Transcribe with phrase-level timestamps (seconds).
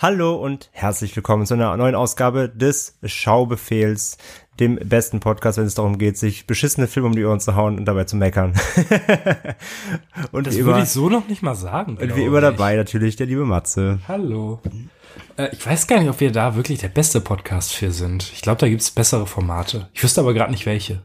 [0.00, 4.16] Hallo und herzlich willkommen zu einer neuen Ausgabe des Schaubefehls,
[4.60, 7.76] dem besten Podcast, wenn es darum geht, sich beschissene Filme um die Ohren zu hauen
[7.76, 8.52] und dabei zu meckern.
[10.30, 11.96] und das würde ich so noch nicht mal sagen.
[12.00, 13.98] Und wie immer dabei natürlich der liebe Matze.
[14.06, 14.60] Hallo.
[15.36, 18.30] Äh, ich weiß gar nicht, ob wir da wirklich der beste Podcast für sind.
[18.32, 19.88] Ich glaube, da gibt's bessere Formate.
[19.94, 21.02] Ich wüsste aber gerade nicht welche.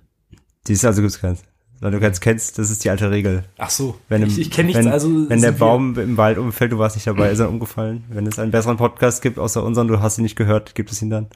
[0.67, 1.43] Dies also gibt's keins.
[1.83, 3.43] Weil du ganz kennst, das ist die alte Regel.
[3.57, 3.99] Ach so.
[4.07, 5.29] Wenn ich, ich kenne nichts, wenn, also.
[5.29, 8.05] Wenn der Baum im Wald umfällt, du warst nicht dabei, ist er umgefallen.
[8.07, 11.01] Wenn es einen besseren Podcast gibt, außer unseren, du hast ihn nicht gehört, gibt es
[11.01, 11.27] ihn dann.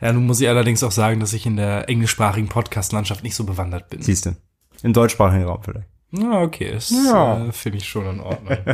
[0.00, 3.44] Ja, nun muss ich allerdings auch sagen, dass ich in der englischsprachigen Podcast-Landschaft nicht so
[3.44, 4.02] bewandert bin.
[4.02, 4.34] Siehst du.
[4.82, 5.86] Im deutschsprachigen Raum vielleicht.
[6.18, 7.46] Okay, das ja.
[7.46, 8.56] äh, finde ich schon in Ordnung.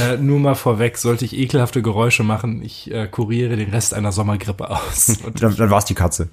[0.00, 4.12] äh, nur mal vorweg, sollte ich ekelhafte Geräusche machen, ich äh, kuriere den Rest einer
[4.12, 5.18] Sommergrippe aus.
[5.40, 6.28] dann dann war es die Katze.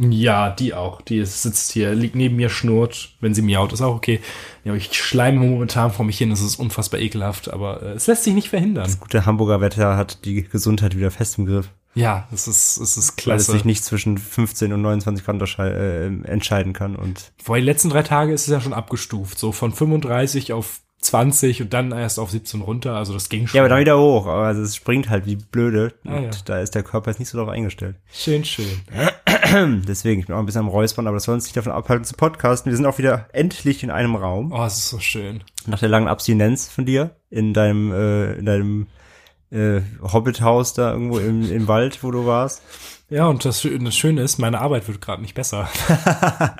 [0.00, 1.00] Ja, die auch.
[1.02, 3.10] Die sitzt hier, liegt neben mir, schnurrt.
[3.20, 4.20] Wenn sie miaut, ist auch okay.
[4.64, 8.24] Ja, ich schleime momentan vor mich hin, es ist unfassbar ekelhaft, aber äh, es lässt
[8.24, 8.84] sich nicht verhindern.
[8.84, 11.70] Das gute Hamburger Wetter hat die Gesundheit wieder fest im Griff.
[11.94, 13.48] Ja, es ist, es ist klasse.
[13.48, 16.96] Weil es sich nicht zwischen 15 und 29 Grad äh, entscheiden kann.
[16.96, 19.38] Und Vor die letzten drei Tage ist es ja schon abgestuft.
[19.38, 22.94] So von 35 auf 20 und dann erst auf 17 runter.
[22.94, 23.56] Also das ging schon.
[23.56, 24.26] Ja, aber dann wieder hoch.
[24.26, 25.94] Aber es springt halt wie blöde.
[26.04, 26.30] Ah, und ja.
[26.44, 27.96] da ist der Körper jetzt nicht so darauf eingestellt.
[28.12, 28.80] Schön, schön.
[29.88, 32.04] Deswegen, ich bin auch ein bisschen am Räuspern, aber das soll uns nicht davon abhalten
[32.04, 32.70] zu podcasten.
[32.70, 34.52] Wir sind auch wieder endlich in einem Raum.
[34.52, 35.44] Oh, es ist so schön.
[35.66, 38.86] Nach der langen Abstinenz von dir in deinem, äh, in deinem
[39.50, 42.62] äh, Hobbithaus da irgendwo im, im Wald, wo du warst.
[43.10, 45.68] Ja, und das, das Schöne ist, meine Arbeit wird gerade nicht besser.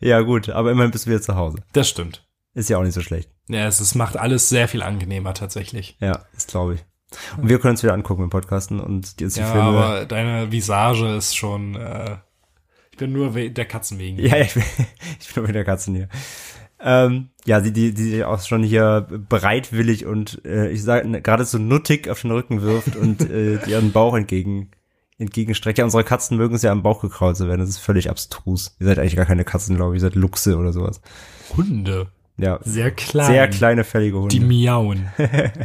[0.00, 1.58] ja, gut, aber immerhin bist du wieder zu Hause.
[1.72, 2.26] Das stimmt.
[2.54, 3.30] Ist ja auch nicht so schlecht.
[3.48, 5.96] Ja, es, es macht alles sehr viel angenehmer tatsächlich.
[6.00, 6.84] Ja, das glaube ich.
[7.36, 9.66] Und wir können uns wieder angucken im Podcasten und die uns die Ja, Filme.
[9.68, 11.74] aber deine Visage ist schon.
[11.74, 12.18] Äh,
[12.92, 14.18] ich bin nur der Katzen wegen.
[14.18, 14.62] Ja, ja, ich bin,
[15.20, 16.08] ich bin nur mit der Katzen hier.
[16.82, 21.58] Ähm, ja, die, die, die auch schon hier bereitwillig und äh, ich sage gerade so
[21.58, 24.70] nuttig auf den Rücken wirft und äh, ihren Bauch entgegen
[25.18, 25.78] entgegenstreckt.
[25.78, 27.60] Ja, unsere Katzen mögen es ja am Bauch gekraut zu werden.
[27.60, 28.74] Das ist völlig abstrus.
[28.80, 29.98] Ihr seid eigentlich gar keine Katzen, glaube ich.
[29.98, 31.02] Ihr seid Luchse oder sowas.
[31.56, 32.08] Hunde.
[32.38, 33.26] Ja, Sehr klein.
[33.26, 34.34] sehr kleine, fällige Hunde.
[34.34, 35.10] Die miauen.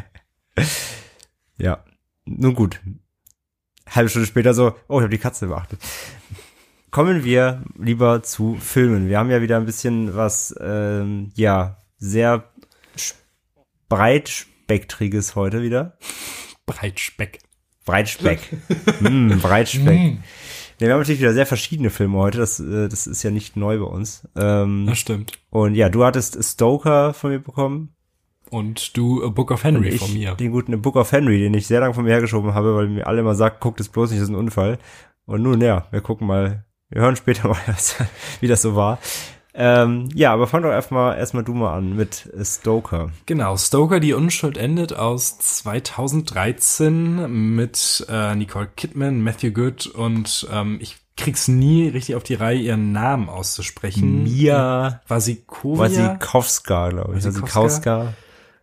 [1.58, 1.86] ja,
[2.26, 2.82] nun gut.
[3.90, 5.80] Halbe Stunde später so, oh, ich habe die Katze beachtet.
[6.96, 9.10] Kommen wir lieber zu Filmen.
[9.10, 12.46] Wir haben ja wieder ein bisschen was, ähm, ja, sehr
[13.90, 15.98] breitspektriges heute wieder.
[16.66, 17.40] Breitspeck.
[17.84, 18.40] Breitspeck.
[19.02, 20.00] mm, Breitspeck.
[20.14, 20.24] Mm.
[20.80, 22.38] Ja, wir haben natürlich wieder sehr verschiedene Filme heute.
[22.38, 24.26] Das, äh, das ist ja nicht neu bei uns.
[24.38, 25.34] Ähm, Das stimmt.
[25.50, 27.94] und ja, du hattest Stoker von mir bekommen.
[28.52, 30.36] Und du A Book of Henry ich von mir.
[30.36, 33.06] den guten Book of Henry, den ich sehr lange von mir hergeschoben habe, weil mir
[33.06, 34.80] alle immer sagt, guckt es bloß nicht, das ist ein Unfall.
[35.26, 36.64] Und nun, ja, wir gucken mal,
[36.96, 37.98] wir hören später mal, was-
[38.40, 38.98] wie das so war.
[39.58, 43.12] Ähm, ja, aber fang doch erstmal erstmal du mal an mit Stoker.
[43.26, 50.78] Genau, Stoker, die Unschuld endet aus 2013 mit äh, Nicole Kidman, Matthew Good und ähm,
[50.82, 54.24] ich krieg's nie richtig auf die Reihe, ihren Namen auszusprechen.
[54.24, 55.84] Mia Vasikova.
[55.86, 57.26] Wasikowska, glaube ich.
[57.26, 58.14] Wasikowska?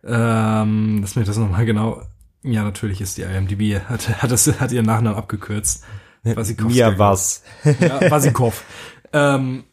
[0.03, 0.05] Wasikowska.
[0.05, 2.01] Ähm, lass mir das nochmal genau.
[2.43, 5.83] Ja, natürlich ist die IMDb, hat, hat, das, hat ihren Nachnamen abgekürzt.
[6.23, 6.73] Wasikowska.
[6.73, 7.43] Mia was.
[7.79, 8.63] Ja, Wasikow.
[9.13, 9.63] ähm,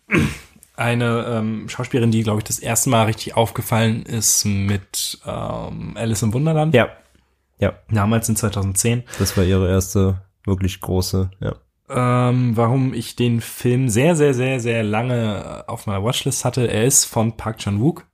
[0.76, 6.22] eine ähm, Schauspielerin, die, glaube ich, das erste Mal richtig aufgefallen ist mit ähm, Alice
[6.22, 6.74] im Wunderland.
[6.74, 6.88] Ja.
[7.58, 9.02] Ja, Damals in 2010.
[9.18, 11.56] das war ihre erste wirklich große, ja.
[11.90, 16.70] Ähm, warum ich den Film sehr, sehr, sehr, sehr lange auf meiner Watchlist hatte.
[16.70, 18.06] Er ist von Park Chan-wook.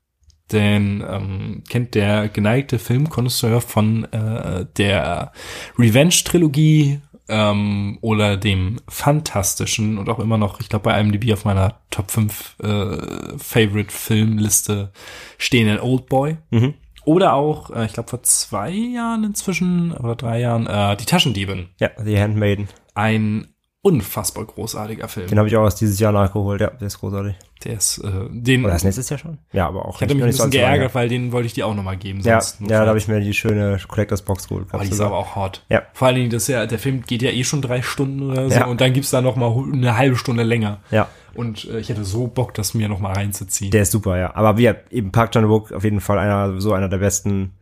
[0.50, 5.32] Den ähm, kennt der geneigte Filmkonnoisseur von äh, der
[5.76, 11.80] Revenge-Trilogie ähm, oder dem fantastischen und auch immer noch, ich glaube, bei IMDb auf meiner
[11.90, 14.92] Top 5 äh, Favorite-Filmliste
[15.38, 16.36] stehenden Oldboy.
[16.50, 16.74] Mhm.
[17.04, 21.68] Oder auch, äh, ich glaube, vor zwei Jahren inzwischen oder drei Jahren, äh, Die Taschendiebin
[21.80, 22.68] Ja, The Handmaiden.
[22.94, 23.48] ein
[23.86, 25.28] unfassbar großartiger Film.
[25.28, 26.60] Den habe ich auch aus dieses Jahr nachgeholt.
[26.60, 27.34] Ja, der ist großartig.
[27.64, 29.38] Der ist, äh, den, Oder das nächstes Jahr schon?
[29.52, 31.74] Ja, aber auch ich hatte mich ein bisschen geärgert, weil den wollte ich dir auch
[31.74, 32.20] nochmal geben.
[32.20, 34.66] Ja, ja, da habe ich mir die schöne Collectors Box geholt.
[34.72, 35.64] aber die ist aber auch hot.
[35.68, 35.82] Ja.
[35.94, 38.54] Vor allen Dingen, das ja, der Film geht ja eh schon drei Stunden oder so
[38.56, 38.66] Ja.
[38.66, 40.80] und dann gibt's da noch mal hu- eine halbe Stunde länger.
[40.90, 43.70] Ja, Und äh, ich hätte so Bock, das mir noch mal reinzuziehen.
[43.70, 44.34] der ist super, ja.
[44.34, 47.52] Aber wie eben Park Chan-wook auf jeden Fall einer, so einer der besten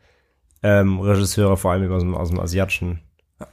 [0.63, 3.01] ähm, Regisseure, vor allem aus dem, aus dem asiatischen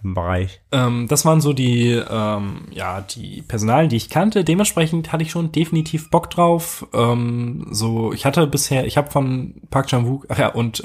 [0.03, 0.61] Bereich.
[0.71, 4.43] Ähm, das waren so die, ähm, ja, die Personalen, die ich kannte.
[4.43, 6.85] Dementsprechend hatte ich schon definitiv Bock drauf.
[6.93, 10.79] Ähm, so, ich hatte bisher, ich habe von Park Chan-wook, ach ja, und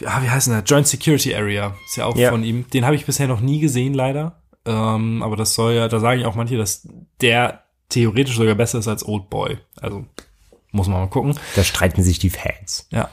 [0.00, 0.62] ja, wie heißt denn der?
[0.62, 2.30] Joint Security Area ist ja auch Ja.
[2.30, 2.68] von ihm.
[2.70, 4.40] Den habe ich bisher noch nie gesehen, leider.
[4.64, 6.86] Ähm, aber das soll ja, da sagen ja auch manche, dass
[7.20, 9.58] der theoretisch sogar besser ist als Old Boy.
[9.80, 10.04] Also
[10.70, 11.34] muss man mal gucken.
[11.56, 12.86] Da streiten sich die Fans.
[12.92, 13.08] Ja.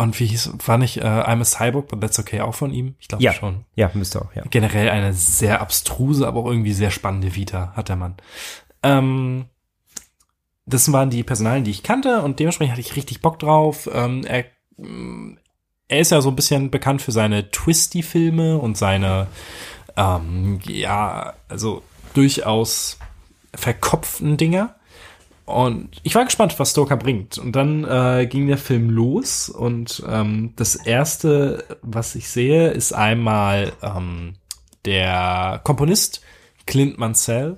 [0.00, 2.94] Und wie hieß, war nicht äh, I'm a Cyborg, but that's okay auch von ihm?
[3.00, 3.32] Ich glaube Ja.
[3.34, 4.42] schon Ja, müsste auch, ja.
[4.50, 8.14] generell eine sehr abstruse, aber auch irgendwie sehr spannende Vita hat der Mann.
[8.82, 9.44] Ähm,
[10.64, 13.90] das waren die Personalien, die ich kannte und dementsprechend hatte ich richtig Bock drauf.
[13.92, 14.46] Ähm, er,
[14.78, 15.36] mm,
[15.88, 19.26] er ist ja so ein bisschen bekannt für seine Twisty-Filme und seine,
[19.96, 21.82] ähm, ja, also
[22.14, 22.98] durchaus
[23.54, 24.76] verkopften Dinger.
[25.50, 27.38] Und ich war gespannt, was Stoker bringt.
[27.38, 32.92] Und dann äh, ging der Film los und ähm, das erste, was ich sehe, ist
[32.92, 34.34] einmal ähm,
[34.84, 36.22] der Komponist
[36.66, 37.56] Clint Mansell,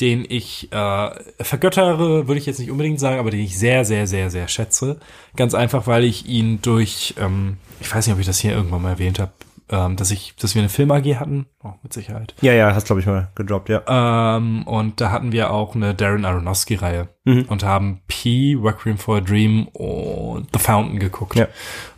[0.00, 1.10] den ich äh,
[1.40, 4.98] vergöttere, würde ich jetzt nicht unbedingt sagen, aber den ich sehr, sehr, sehr, sehr schätze.
[5.36, 8.82] Ganz einfach, weil ich ihn durch, ähm, ich weiß nicht, ob ich das hier irgendwann
[8.82, 9.32] mal erwähnt habe,
[9.74, 12.34] ähm, dass ich, dass wir eine Film AG hatten, oh, mit Sicherheit.
[12.40, 14.36] Ja, ja, hast glaube ich mal gedroppt, ja.
[14.36, 17.46] Ähm, und da hatten wir auch eine Darren Aronofsky-Reihe Mhm.
[17.48, 21.36] und haben P, Requiem for a Dream und The Fountain geguckt.
[21.36, 21.48] Ja.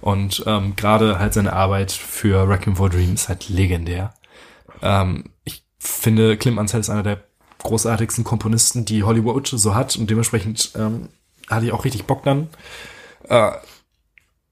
[0.01, 4.15] Und ähm, gerade halt seine Arbeit für Requiem for a Dream ist halt legendär.
[4.83, 7.25] Ähm, ich finde, Clint Mansell ist einer der
[7.59, 11.09] großartigsten Komponisten, die Hollywood so hat und dementsprechend ähm,
[11.51, 12.49] hatte ich auch richtig Bock dann.
[13.29, 13.51] Äh,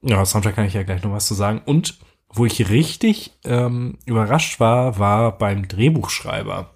[0.01, 1.61] ja, Soundtrack kann ich ja gleich noch was zu sagen.
[1.65, 1.97] Und
[2.35, 6.75] wo ich richtig ähm, überrascht war, war beim Drehbuchschreiber.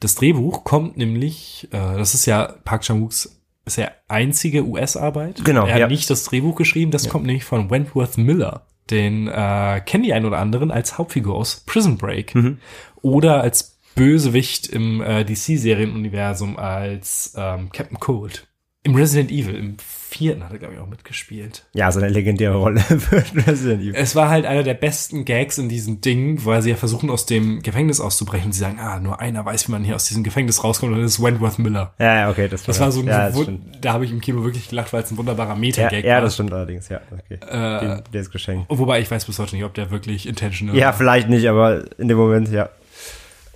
[0.00, 5.44] Das Drehbuch kommt nämlich, äh, das ist ja Park Chan-wooks bisher einzige US-Arbeit.
[5.44, 5.88] Genau, Er hat ja.
[5.88, 8.66] nicht das Drehbuch geschrieben, das kommt nämlich von Wentworth Miller.
[8.90, 12.34] Den äh, kennen die einen oder anderen als Hauptfigur aus Prison Break.
[12.34, 12.58] Mhm.
[13.02, 18.46] Oder als Bösewicht im äh, DC-Serienuniversum als ähm, Captain Cold.
[18.84, 21.66] Im Resident Evil, im vierten hat er, glaube ich, auch mitgespielt.
[21.74, 23.16] Ja, so eine legendäre Rolle für
[23.46, 23.94] Resident Evil.
[23.96, 27.26] Es war halt einer der besten Gags in diesem Ding, weil sie ja versuchen, aus
[27.26, 28.46] dem Gefängnis auszubrechen.
[28.46, 31.02] Und sie sagen, ah, nur einer weiß, wie man hier aus diesem Gefängnis rauskommt, und
[31.02, 31.92] das ist Wentworth Miller.
[31.98, 33.46] Ja, ja, okay, das, Das war so ein, ja, das
[33.80, 36.20] da habe ich im Kino wirklich gelacht, weil es ein wunderbarer Ja, Meta-Gag ja, war.
[36.22, 37.00] das stimmt allerdings, ja.
[37.10, 37.34] Okay.
[37.46, 38.66] Äh, Den, der ist geschenkt.
[38.68, 40.92] Wobei ich weiß bis heute nicht, ob der wirklich intentional Ja, war.
[40.94, 42.70] vielleicht nicht, aber in dem Moment, ja.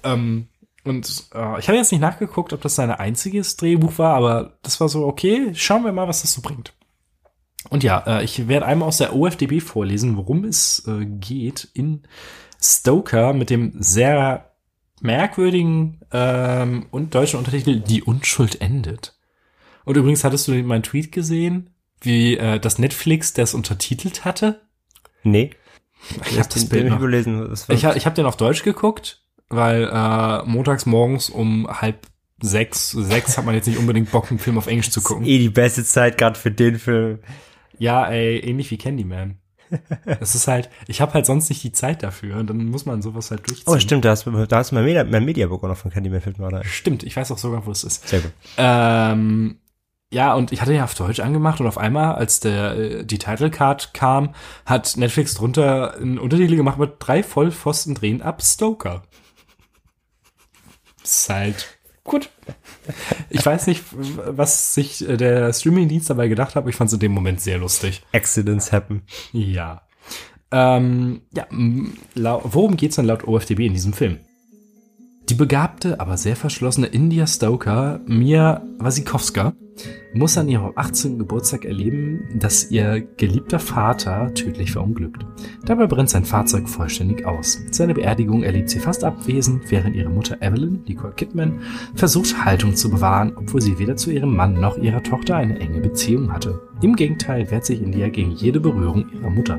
[0.04, 0.48] Ähm,
[0.84, 4.80] und äh, ich habe jetzt nicht nachgeguckt, ob das sein einziges Drehbuch war, aber das
[4.80, 6.72] war so, okay, schauen wir mal, was das so bringt.
[7.70, 12.02] Und ja, äh, ich werde einmal aus der OFDB vorlesen, worum es äh, geht in
[12.60, 14.50] Stoker mit dem sehr
[15.00, 19.16] merkwürdigen ähm, und deutschen Untertitel Die Unschuld endet.
[19.84, 21.70] Und übrigens hattest du meinen Tweet gesehen,
[22.00, 24.60] wie äh, das Netflix das untertitelt hatte?
[25.24, 25.50] Nee.
[26.30, 27.00] Ich habe das Bild noch.
[27.68, 29.21] war- Ich, ich habe den auf Deutsch geguckt,
[29.54, 32.06] weil äh, montags morgens um halb
[32.40, 35.24] sechs, sechs hat man jetzt nicht unbedingt Bock, einen Film auf Englisch zu gucken.
[35.24, 37.20] eh die beste Zeit gerade für den Film.
[37.78, 39.38] Ja, ey, ähnlich wie Candyman.
[40.20, 43.00] Es ist halt, ich habe halt sonst nicht die Zeit dafür und dann muss man
[43.00, 43.72] sowas halt durchziehen.
[43.72, 45.90] Oh, stimmt, da hast, du- da hast du mein, Media, mein Mediabook auch noch von
[45.90, 46.62] Candyman Film da.
[46.64, 48.06] Stimmt, ich weiß auch sogar, wo es ist.
[48.06, 48.32] Sehr gut.
[48.58, 49.56] Ähm,
[50.12, 53.16] ja, und ich hatte ja auf Deutsch angemacht und auf einmal, als der äh, die
[53.18, 54.34] Title Card kam,
[54.66, 59.02] hat Netflix drunter einen Untertitel gemacht mit drei Vollpfosten drehen ab Stoker.
[61.02, 62.30] Ist halt gut.
[63.30, 66.94] Ich weiß nicht, was sich äh, der Streamingdienst dabei gedacht hat, aber ich fand es
[66.94, 68.02] in dem Moment sehr lustig.
[68.12, 69.02] Accidents happen.
[69.32, 69.82] Ja.
[70.50, 71.46] Ähm, ja,
[72.44, 74.20] worum geht's denn laut OFDB in diesem Film?
[75.28, 79.54] Die begabte, aber sehr verschlossene India Stoker, Mia Wasikowska,
[80.14, 81.18] muss an ihrem 18.
[81.18, 85.24] Geburtstag erleben, dass ihr geliebter Vater tödlich verunglückt.
[85.64, 87.58] Dabei brennt sein Fahrzeug vollständig aus.
[87.70, 91.60] Seine Beerdigung erlebt sie fast abwesend, während ihre Mutter Evelyn, Nicole Kidman,
[91.94, 95.80] versucht Haltung zu bewahren, obwohl sie weder zu ihrem Mann noch ihrer Tochter eine enge
[95.80, 96.60] Beziehung hatte.
[96.82, 99.58] Im Gegenteil wehrt sich India gegen jede Berührung ihrer Mutter.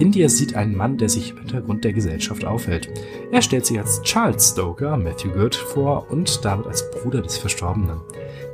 [0.00, 2.88] India sieht einen Mann, der sich im Hintergrund der Gesellschaft aufhält.
[3.30, 8.00] Er stellt sich als Charles Stoker, Matthew Good, vor und damit als Bruder des Verstorbenen.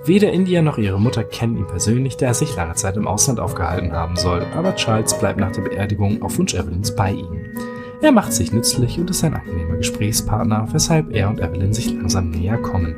[0.05, 3.41] Weder India noch ihre Mutter kennen ihn persönlich, da er sich lange Zeit im Ausland
[3.41, 7.47] aufgehalten haben soll, aber Charles bleibt nach der Beerdigung auf Wunsch Evelyns bei ihnen.
[8.03, 12.31] Er macht sich nützlich und ist ein angenehmer Gesprächspartner, weshalb er und Evelyn sich langsam
[12.31, 12.97] näher kommen.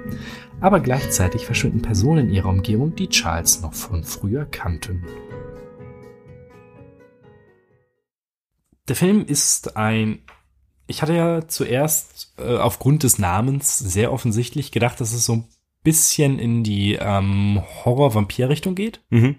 [0.61, 5.02] Aber gleichzeitig verschwinden Personen in ihrer Umgebung, die Charles noch von früher kannten.
[8.88, 10.20] Der Film ist ein.
[10.86, 15.48] Ich hatte ja zuerst äh, aufgrund des Namens sehr offensichtlich gedacht, dass es so ein
[15.84, 19.00] bisschen in die ähm, Horror-Vampir-Richtung geht.
[19.10, 19.36] Mhm.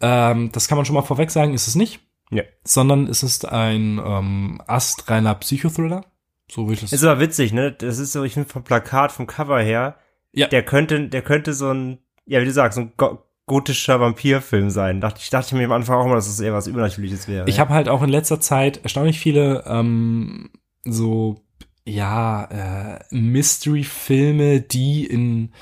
[0.00, 2.00] Ähm, das kann man schon mal vorweg sagen, ist es nicht.
[2.30, 2.42] Ja.
[2.64, 6.06] Sondern es ist ein ähm, astreiner Psychothriller.
[6.50, 6.92] So will ich das.
[6.92, 7.72] Ist aber witzig, ne?
[7.72, 9.96] Das ist so, ich finde vom Plakat, vom Cover her,
[10.32, 10.46] Ja.
[10.48, 14.70] der könnte, der könnte so ein, ja, wie du sagst, so ein go gotischer Vampirfilm
[14.70, 15.00] sein.
[15.00, 17.48] Dachte ich, dachte mir am Anfang auch mal, dass es eher was Übernatürliches wäre.
[17.48, 20.50] Ich habe halt auch in letzter Zeit erstaunlich viele ähm,
[20.84, 21.42] so
[21.84, 25.52] ja äh, Mystery-Filme, die in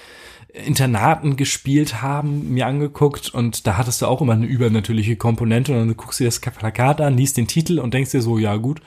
[0.53, 5.79] Internaten gespielt haben, mir angeguckt und da hattest du auch immer eine übernatürliche Komponente und
[5.79, 8.57] dann guckst du dir das Plakat an, liest den Titel und denkst dir so, ja
[8.57, 8.81] gut.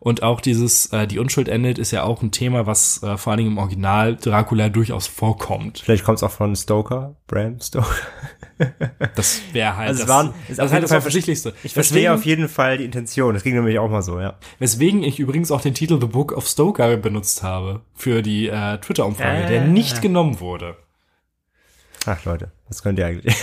[0.00, 3.32] Und auch dieses äh, Die Unschuld endet ist ja auch ein Thema, was äh, vor
[3.32, 5.80] allen Dingen im Original Dracula durchaus vorkommt.
[5.84, 7.84] Vielleicht kommt es auch von Stoker, Bram Stoker.
[9.16, 11.52] Das wäre halt Also das, waren- ist das, auf ist halt das Offensichtlichste.
[11.64, 13.34] Ich verstehe Deswegen- auf jeden Fall die Intention.
[13.34, 14.34] Das ging nämlich auch mal so, ja.
[14.60, 18.78] Weswegen ich übrigens auch den Titel The Book of Stoker benutzt habe für die äh,
[18.78, 19.48] Twitter-Umfrage, Äh.
[19.48, 20.76] der nicht genommen wurde.
[22.06, 23.34] Ach Leute, was könnt ihr eigentlich?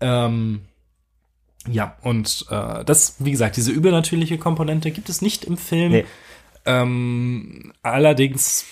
[0.00, 0.62] Ähm,
[1.70, 5.92] ja, und äh, das, wie gesagt, diese übernatürliche Komponente gibt es nicht im Film.
[5.92, 6.04] Nee.
[6.64, 8.66] Ähm, allerdings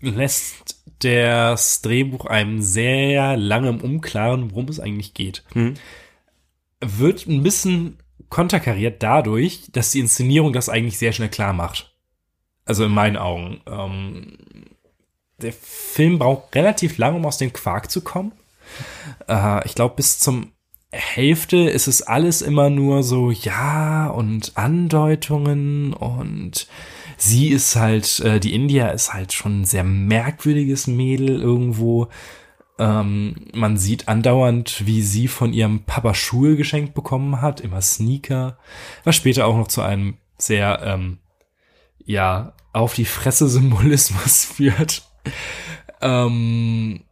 [0.00, 5.44] lässt das Drehbuch einem sehr lange im Unklaren, worum es eigentlich geht.
[5.54, 5.74] Mhm.
[6.80, 11.94] Wird ein bisschen konterkariert dadurch, dass die Inszenierung das eigentlich sehr schnell klar macht.
[12.64, 13.60] Also in meinen Augen.
[13.66, 14.38] Ähm,
[15.38, 18.32] der Film braucht relativ lange, um aus dem Quark zu kommen.
[19.28, 20.53] Äh, ich glaube, bis zum
[20.94, 26.66] Hälfte ist es alles immer nur so, ja, und Andeutungen und
[27.16, 32.08] sie ist halt, äh, die India ist halt schon ein sehr merkwürdiges Mädel irgendwo.
[32.78, 38.58] Ähm, man sieht andauernd, wie sie von ihrem Papa Schuhe geschenkt bekommen hat, immer Sneaker,
[39.04, 41.18] was später auch noch zu einem sehr, ähm,
[42.04, 45.02] ja, auf die Fresse Symbolismus führt.
[46.00, 47.04] Ähm,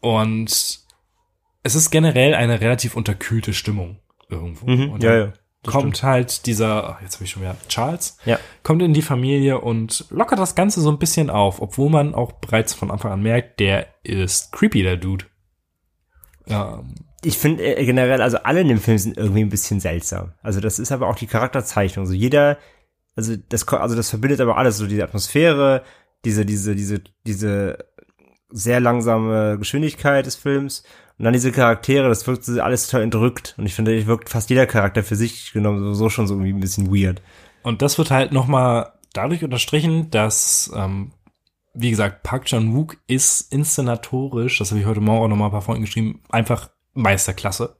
[0.00, 0.87] und
[1.62, 3.98] es ist generell eine relativ unterkühlte Stimmung
[4.28, 4.66] irgendwo.
[4.68, 5.32] Mhm, Und ja, dann
[5.64, 5.70] ja.
[5.70, 8.38] kommt halt dieser, ach, jetzt habe ich schon wieder Charles, Ja.
[8.62, 12.32] kommt in die Familie und lockert das Ganze so ein bisschen auf, obwohl man auch
[12.32, 15.24] bereits von Anfang an merkt, der ist creepy, der Dude.
[16.46, 20.32] Ähm, ich finde äh, generell, also alle in dem Film sind irgendwie ein bisschen seltsam.
[20.42, 22.06] Also das ist aber auch die Charakterzeichnung.
[22.06, 22.58] So jeder,
[23.16, 25.82] also das, also das verbindet aber alles, so diese Atmosphäre,
[26.24, 27.87] diese, diese, diese, diese
[28.50, 30.82] sehr langsame Geschwindigkeit des Films
[31.18, 33.54] und dann diese Charaktere, das wirkt so alles total entrückt.
[33.58, 36.52] Und ich finde, es wirkt fast jeder Charakter für sich genommen sowieso schon so irgendwie
[36.52, 37.20] ein bisschen weird.
[37.62, 41.10] Und das wird halt nochmal dadurch unterstrichen, dass, ähm,
[41.74, 45.62] wie gesagt, Park Chan-wook ist inszenatorisch, das habe ich heute Morgen auch nochmal ein paar
[45.62, 47.76] Folgen geschrieben, einfach Meisterklasse.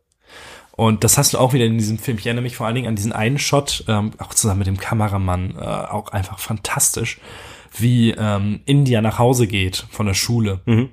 [0.73, 2.19] Und das hast du auch wieder in diesem Film.
[2.19, 4.79] Ich erinnere mich vor allen Dingen an diesen einen Shot, ähm, auch zusammen mit dem
[4.79, 7.21] Kameramann, äh, auch einfach fantastisch,
[7.81, 10.61] wie ähm, India nach Hause geht von der Schule.
[10.67, 10.91] Mhm.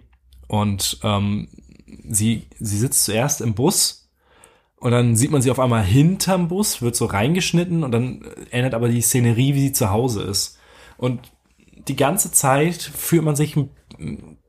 [0.47, 1.47] Und ähm,
[2.07, 4.11] sie, sie sitzt zuerst im Bus
[4.77, 8.73] und dann sieht man sie auf einmal hinterm Bus, wird so reingeschnitten und dann ändert
[8.73, 10.57] aber die Szenerie, wie sie zu Hause ist.
[10.97, 11.31] Und
[11.87, 13.69] die ganze Zeit fühlt man sich ein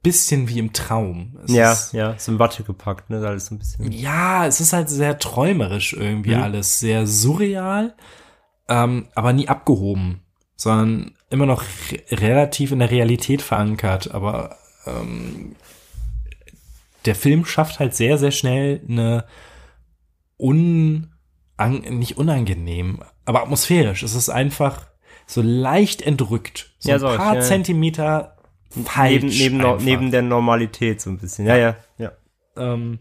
[0.02, 1.36] bisschen wie im Traum.
[1.44, 3.90] Es Ja, ist, ja, so in Watte gepackt, ne, alles so ein bisschen.
[3.92, 6.42] ja, es ist halt sehr träumerisch irgendwie Mhm.
[6.42, 7.94] alles, sehr surreal,
[8.68, 10.20] ähm, aber nie abgehoben,
[10.56, 14.12] sondern immer noch re relativ in der Realität verankert.
[14.12, 15.56] Aber ähm,
[17.04, 19.24] der Film schafft halt sehr, sehr schnell eine
[20.38, 21.12] un,
[21.56, 24.02] an, nicht unangenehm, aber atmosphärisch.
[24.02, 24.86] Es ist einfach
[25.26, 27.40] so leicht entrückt, so Ja, ein so, paar ja.
[27.40, 28.36] Zentimeter
[28.84, 31.46] falsch Neben, neben, neben der Normalität so ein bisschen.
[31.46, 32.12] Ja, ja, ja.
[32.56, 32.98] Ähm,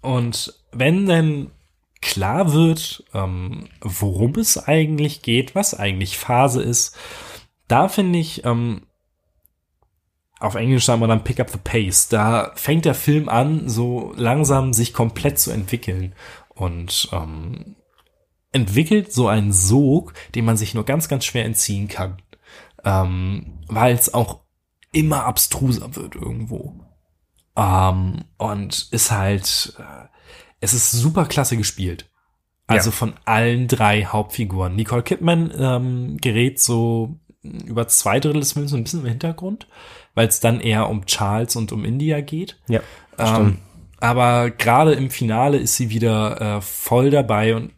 [0.00, 1.50] und wenn denn
[2.02, 6.96] klar wird, ähm, worum es eigentlich geht, was eigentlich Phase ist,
[7.68, 8.82] da finde ich, ähm,
[10.38, 12.08] auf Englisch sagen wir dann Pick up the Pace.
[12.08, 16.14] Da fängt der Film an, so langsam sich komplett zu entwickeln
[16.48, 17.76] und ähm,
[18.50, 22.20] entwickelt so einen Sog, den man sich nur ganz, ganz schwer entziehen kann.
[22.84, 24.40] Ähm, Weil es auch
[24.90, 26.74] immer abstruser wird irgendwo.
[27.56, 30.08] Ähm, und ist halt, äh,
[30.62, 32.08] es ist super klasse gespielt.
[32.66, 32.96] Also Ja.
[32.96, 34.74] von allen drei Hauptfiguren.
[34.76, 39.66] Nicole Kidman ähm, gerät so über zwei Drittel des Films so ein bisschen im Hintergrund,
[40.14, 42.56] weil es dann eher um Charles und um India geht.
[42.68, 42.80] Ja,
[43.18, 43.58] Ähm,
[44.00, 47.72] aber gerade im Finale ist sie wieder äh, voll dabei und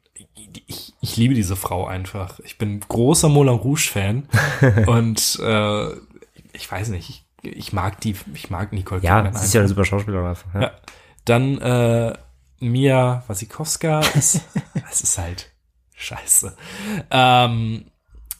[0.66, 2.38] ich, ich liebe diese Frau einfach.
[2.44, 4.28] Ich bin großer Moulin Rouge Fan
[4.86, 5.88] und äh,
[6.52, 9.60] ich weiß nicht, ich, ich mag die, ich mag Nicole Ja, Kidman das ist ja
[9.62, 10.36] eine super Schauspielerin.
[10.54, 10.60] Ja.
[10.60, 10.70] Ja.
[11.24, 12.12] Dann äh,
[12.70, 14.40] Mia Wasikowska ist,
[14.90, 15.50] es ist halt
[15.96, 16.56] scheiße.
[17.10, 17.86] Ähm,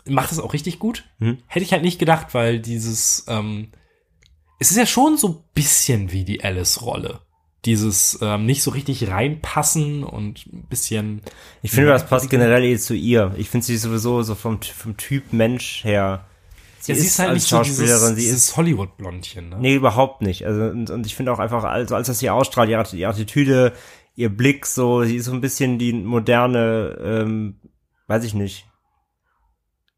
[0.06, 1.04] macht es auch richtig gut.
[1.18, 1.38] Mhm.
[1.46, 3.68] Hätte ich halt nicht gedacht, weil dieses, ähm,
[4.58, 7.20] es ist ja schon so ein bisschen wie die Alice-Rolle.
[7.64, 11.22] Dieses ähm, nicht so richtig reinpassen und ein bisschen.
[11.62, 13.34] Ich finde, das passt generell eh zu ihr.
[13.38, 16.26] Ich finde sie sowieso so vom, vom Typ Mensch her.
[16.80, 19.48] Sie Ja, sie ist halt als nicht so Schauspielerin, dieses, sie ist dieses Hollywood-Blondchen.
[19.48, 19.56] Ne?
[19.60, 20.44] Nee, überhaupt nicht.
[20.44, 23.72] Also, und, und ich finde auch einfach, also als das sie ausstrahlt, ihre, ihre Attitüde,
[24.14, 27.60] ihr Blick, so, sie ist so ein bisschen die moderne, ähm,
[28.06, 28.66] weiß ich nicht,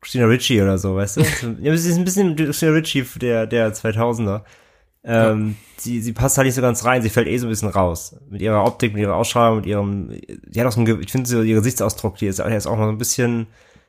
[0.01, 1.21] Christina Ritchie oder so, weißt du?
[1.61, 4.43] ja, sie ist ein bisschen Christina Ritchie der, der 2000er.
[5.09, 7.69] Ähm, sie, sie passt halt nicht so ganz rein, sie fällt eh so ein bisschen
[7.69, 8.17] raus.
[8.29, 11.29] Mit ihrer Optik, mit ihrer Ausstrahlung, mit ihrem, die hat auch so ein, ich finde
[11.29, 13.47] so, ihr Gesichtsausdruck, die ist, der ist auch noch so ein bisschen,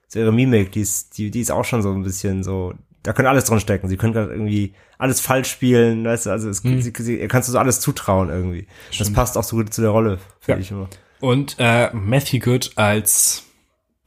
[0.07, 2.73] so ihre Mimik, die ist, die, die ist auch schon so ein bisschen so,
[3.07, 3.87] da könnte alles drin stecken.
[3.87, 7.47] Sie können gerade irgendwie alles falsch spielen, weißt du, also es, sie, sie, ihr kannst
[7.47, 8.67] du so alles zutrauen irgendwie.
[8.97, 10.63] Das passt auch so gut zu der Rolle, finde Ja.
[10.63, 10.89] ich immer.
[11.19, 13.43] Und äh, Matthew Good als,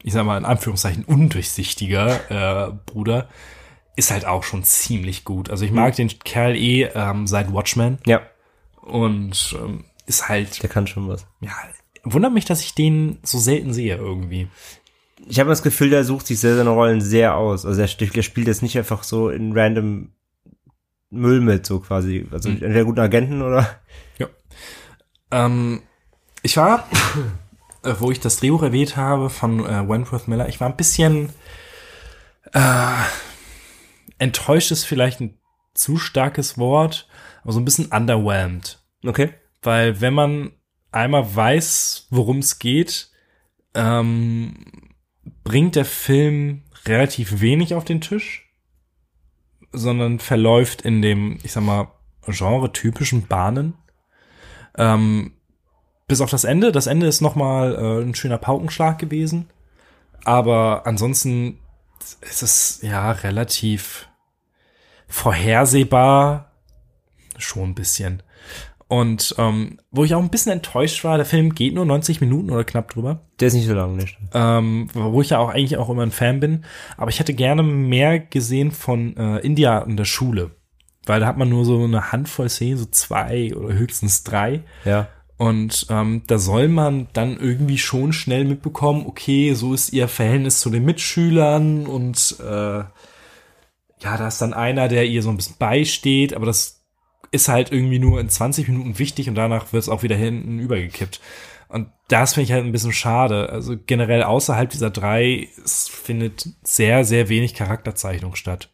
[0.03, 3.29] ich sag mal in Anführungszeichen, undurchsichtiger äh, Bruder
[3.97, 5.51] ist halt auch schon ziemlich gut.
[5.51, 8.21] Also ich mag den Kerl eh ähm, seit Watchmen Ja,
[8.83, 11.27] und ähm, ist halt, der kann schon was.
[11.41, 11.53] ja,
[12.05, 14.49] wundert mich, dass ich den so selten sehe irgendwie.
[15.27, 17.67] Ich habe das Gefühl, der sucht sich sehr seine Rollen sehr aus.
[17.67, 20.13] Also er, der spielt jetzt nicht einfach so in random
[21.11, 22.27] Müll mit, so quasi.
[22.31, 23.81] Also entweder guten Agenten oder.
[25.31, 25.83] Ähm,
[26.43, 26.89] ich war,
[27.83, 31.31] äh, wo ich das Drehbuch erwähnt habe von äh, Wentworth Miller, ich war ein bisschen
[32.53, 33.03] äh,
[34.19, 35.39] enttäuscht ist vielleicht ein
[35.75, 37.09] zu starkes Wort,
[37.43, 38.83] aber so ein bisschen underwhelmed.
[39.05, 39.35] Okay.
[39.63, 40.53] Weil wenn man
[40.91, 43.11] einmal weiß, worum es geht,
[43.75, 44.55] ähm,
[45.51, 48.49] bringt der Film relativ wenig auf den Tisch,
[49.73, 51.89] sondern verläuft in dem, ich sag mal,
[52.25, 53.75] genre-typischen Bahnen.
[54.79, 55.33] Ähm,
[56.07, 56.71] bis auf das Ende.
[56.71, 59.51] Das Ende ist nochmal äh, ein schöner Paukenschlag gewesen.
[60.23, 61.59] Aber ansonsten
[62.21, 64.09] ist es ja relativ
[65.09, 66.53] vorhersehbar.
[67.39, 68.23] Schon ein bisschen.
[68.91, 72.51] Und ähm, wo ich auch ein bisschen enttäuscht war, der Film geht nur 90 Minuten
[72.51, 73.21] oder knapp drüber.
[73.39, 74.19] Der ist nicht so lang, nicht?
[74.35, 76.65] Ähm, wo ich ja auch eigentlich auch immer ein Fan bin.
[76.97, 80.51] Aber ich hätte gerne mehr gesehen von äh, India in der Schule.
[81.07, 84.65] Weil da hat man nur so eine Handvoll Szenen, so zwei oder höchstens drei.
[84.85, 85.07] Ja.
[85.37, 90.59] Und ähm, da soll man dann irgendwie schon schnell mitbekommen, okay, so ist ihr Verhältnis
[90.59, 92.89] zu den Mitschülern und äh, ja,
[94.01, 96.80] da ist dann einer, der ihr so ein bisschen beisteht, aber das
[97.31, 100.59] ist halt irgendwie nur in 20 Minuten wichtig und danach wird es auch wieder hinten
[100.59, 101.21] übergekippt.
[101.69, 103.51] Und das finde ich halt ein bisschen schade.
[103.51, 108.71] Also generell außerhalb dieser drei, findet sehr, sehr wenig Charakterzeichnung statt.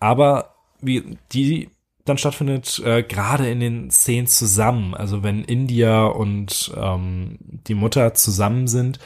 [0.00, 1.70] Aber wie die
[2.04, 8.14] dann stattfindet, äh, gerade in den Szenen zusammen, also wenn India und ähm, die Mutter
[8.14, 8.98] zusammen sind,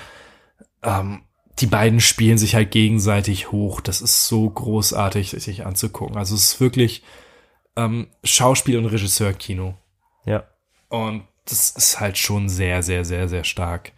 [0.82, 1.22] ähm,
[1.58, 3.80] die beiden spielen sich halt gegenseitig hoch.
[3.80, 6.16] Das ist so großartig, sich anzugucken.
[6.16, 7.02] Also es ist wirklich
[7.76, 9.74] ähm, Schauspiel- und Regisseur-Kino.
[10.24, 10.44] Ja.
[10.88, 13.92] Und das ist halt schon sehr, sehr, sehr, sehr stark.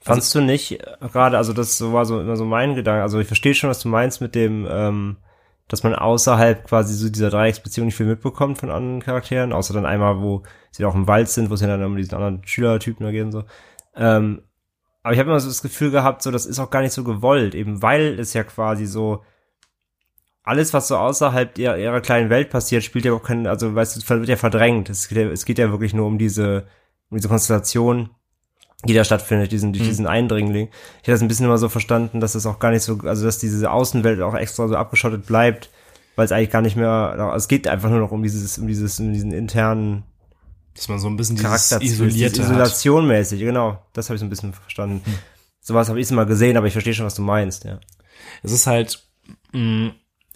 [0.00, 3.26] Fandst du nicht äh, gerade, also das war so immer so mein Gedanke, also ich
[3.26, 5.16] verstehe schon, was du meinst mit dem, ähm,
[5.68, 9.86] dass man außerhalb quasi so dieser Dreiecksbeziehung nicht viel mitbekommt von anderen Charakteren, außer dann
[9.86, 13.06] einmal, wo sie auch im Wald sind, wo es ja dann um diesen anderen Schülertypen
[13.06, 13.44] da geht und so.
[13.94, 14.42] Ähm,
[15.04, 17.04] aber ich habe immer so das Gefühl gehabt, so das ist auch gar nicht so
[17.04, 19.22] gewollt, eben weil es ja quasi so
[20.44, 23.96] alles, was so außerhalb ihrer, ihrer kleinen Welt passiert, spielt ja auch keinen, also weißt
[23.96, 24.90] du, wird ja verdrängt.
[24.90, 26.66] Es geht ja, es geht ja wirklich nur um diese,
[27.10, 28.10] um diese Konstellation,
[28.84, 30.68] die da stattfindet, diesen, durch diesen Eindringling.
[30.96, 33.24] Ich hätte das ein bisschen immer so verstanden, dass es auch gar nicht so, also
[33.24, 35.70] dass diese Außenwelt auch extra so abgeschottet bleibt,
[36.16, 38.66] weil es eigentlich gar nicht mehr, also es geht einfach nur noch um dieses, um
[38.66, 40.02] dieses, um diesen internen
[40.74, 42.54] Dass man so ein bisschen dieses Charakter, Isolierte diese hat.
[42.54, 43.80] Isolation mäßig, genau.
[43.92, 45.02] Das habe ich so ein bisschen verstanden.
[45.60, 47.78] Sowas habe ich mal gesehen, aber ich verstehe schon, was du meinst, ja.
[48.42, 49.00] Es ist halt,
[49.52, 49.92] mh,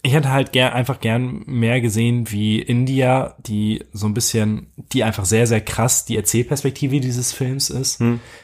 [0.07, 5.03] ich hätte halt gern, einfach gern mehr gesehen, wie India, die so ein bisschen, die
[5.03, 8.01] einfach sehr, sehr krass die Erzählperspektive dieses Films ist,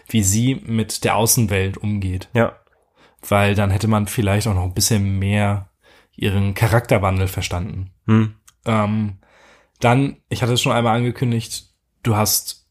[0.09, 2.27] wie sie mit der Außenwelt umgeht.
[2.33, 2.57] Ja.
[3.25, 5.69] Weil dann hätte man vielleicht auch noch ein bisschen mehr
[6.17, 7.91] ihren Charakterwandel verstanden.
[8.07, 8.35] Hm.
[8.65, 9.19] Ähm,
[9.79, 11.73] dann, ich hatte es schon einmal angekündigt,
[12.03, 12.62] du hast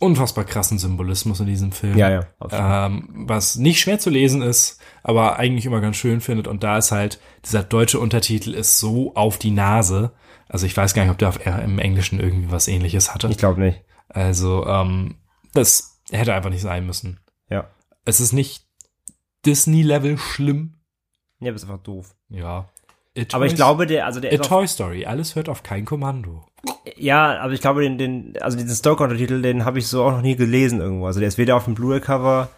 [0.00, 1.96] unfassbar krassen Symbolismus in diesem Film.
[1.96, 2.26] Ja, ja.
[2.50, 6.48] Ähm, was nicht schwer zu lesen ist, aber eigentlich immer ganz schön findet.
[6.48, 10.12] Und da ist halt, dieser deutsche Untertitel ist so auf die Nase.
[10.48, 13.28] Also ich weiß gar nicht, ob der auf, äh, im Englischen irgendwie was ähnliches hatte.
[13.28, 13.84] Ich glaube nicht.
[14.08, 15.16] Also, ähm,
[15.52, 17.20] das hätte einfach nicht sein müssen.
[17.48, 17.70] Ja.
[18.04, 18.66] Es ist nicht
[19.46, 20.74] Disney-Level schlimm.
[21.40, 22.16] Ja, das ist einfach doof.
[22.30, 22.68] Ja.
[23.32, 26.44] Aber ich glaube, der, also der A Toy Story, alles hört auf kein Kommando.
[26.96, 30.22] ja, aber ich glaube, den, den, also diesen Stoker-Untertitel, den habe ich so auch noch
[30.22, 31.06] nie gelesen irgendwo.
[31.06, 32.48] Also der ist weder auf dem Blu-ray-Cover,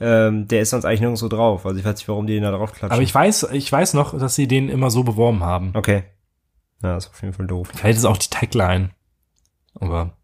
[0.00, 1.64] ähm, der ist sonst eigentlich nirgendwo drauf.
[1.64, 2.92] Also ich weiß nicht, warum die den da drauf klatschen.
[2.92, 5.72] Aber ich weiß, ich weiß noch, dass sie den immer so beworben haben.
[5.74, 6.04] Okay.
[6.82, 7.68] Ja, ist auf jeden Fall doof.
[7.74, 8.90] Vielleicht ist auch die Tagline.
[9.78, 10.16] Aber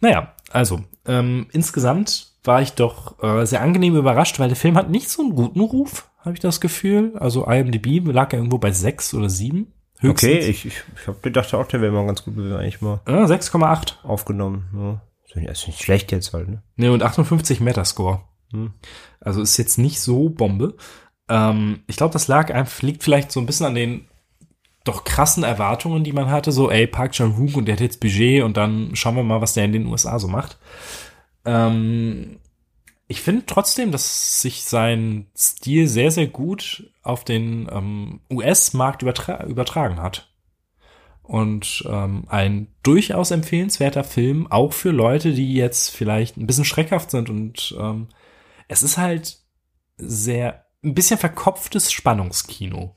[0.00, 4.90] naja, also ähm, insgesamt war ich doch äh, sehr angenehm überrascht, weil der Film hat
[4.90, 7.12] nicht so einen guten Ruf, habe ich das Gefühl.
[7.18, 9.72] Also IMDb lag ja irgendwo bei sechs oder sieben.
[9.98, 10.30] Höchstens.
[10.30, 13.00] Okay, ich, ich, ich hab gedacht auch, der wäre mal ganz gut bewertet, eigentlich mal
[13.08, 14.04] Ja, 6,8.
[14.04, 14.66] aufgenommen.
[14.76, 15.00] Ja.
[15.26, 16.62] Ist nicht- Ist nicht schlecht jetzt halt, ne?
[16.76, 18.20] Ne, und 58 Metascore.
[18.52, 18.74] Hm.
[19.20, 20.74] Also ist jetzt nicht so Bombe.
[21.28, 24.06] Ähm, ich glaube, das lag einfach, liegt vielleicht so ein bisschen an den
[24.84, 26.52] doch krassen Erwartungen, die man hatte.
[26.52, 29.54] So, ey, Park Chan-wook und der hat jetzt Budget und dann schauen wir mal, was
[29.54, 30.58] der in den USA so macht.
[31.44, 32.38] Ähm,
[33.08, 39.44] ich finde trotzdem, dass sich sein Stil sehr, sehr gut auf den ähm, US-Markt übertra
[39.44, 40.32] übertragen hat.
[41.22, 47.10] Und ähm, ein durchaus empfehlenswerter Film, auch für Leute, die jetzt vielleicht ein bisschen schreckhaft
[47.10, 47.30] sind.
[47.30, 48.08] Und ähm,
[48.68, 49.38] es ist halt
[49.96, 52.96] sehr, ein bisschen verkopftes Spannungskino.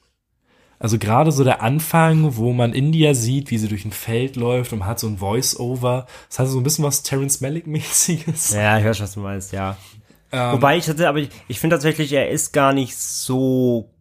[0.80, 4.72] Also gerade so der Anfang, wo man India sieht, wie sie durch ein Feld läuft
[4.72, 6.08] und hat so ein Voice-Over.
[6.30, 8.56] Das hat so ein bisschen was Terrence Malick-mäßiges.
[8.56, 9.76] Ja, ich weiß, was du meinst, ja.
[10.32, 13.92] Ähm, Wobei ich hatte, aber ich, ich finde tatsächlich, er ist gar nicht so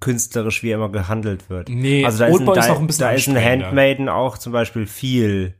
[0.00, 1.68] künstlerisch, wie er immer gehandelt wird.
[1.70, 3.44] Nee, also da ist, ein, da, ist noch ein bisschen da ist ein.
[3.44, 5.54] Handmaiden auch zum Beispiel viel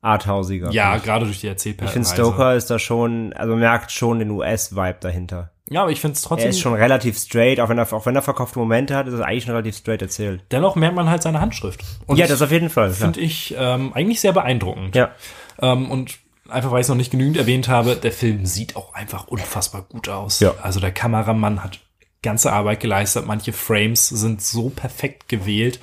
[0.00, 0.70] arthausiger.
[0.72, 1.46] ja, gerade durch die.
[1.46, 1.88] Erzählperle.
[1.88, 5.52] ich finde Stoker ist da schon, also man merkt schon den US-Vibe dahinter.
[5.70, 6.46] Ja, aber ich finde es trotzdem.
[6.46, 9.14] Er ist schon relativ straight, auch wenn er, auch wenn er verkaufte Momente hat, ist
[9.14, 10.42] er eigentlich schon relativ straight erzählt.
[10.50, 11.82] dennoch merkt man halt seine Handschrift.
[12.06, 12.90] Und ja, das auf jeden Fall.
[12.90, 14.94] finde ich ähm, eigentlich sehr beeindruckend.
[14.94, 15.12] Ja.
[15.60, 18.92] Ähm, und einfach weil ich es noch nicht genügend erwähnt habe, der Film sieht auch
[18.94, 20.40] einfach unfassbar gut aus.
[20.40, 20.54] Ja.
[20.62, 21.80] Also der Kameramann hat
[22.22, 23.26] ganze Arbeit geleistet.
[23.26, 25.80] Manche Frames sind so perfekt gewählt.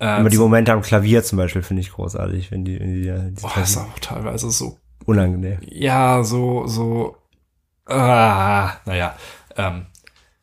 [0.00, 3.02] Äh, Aber die Momente am Klavier zum Beispiel finde ich großartig, wenn die, wenn die,
[3.34, 5.58] die boah, ist auch teilweise so, unangenehm.
[5.62, 7.16] ja, so, so,
[7.86, 9.16] ah, naja,
[9.56, 9.86] ähm,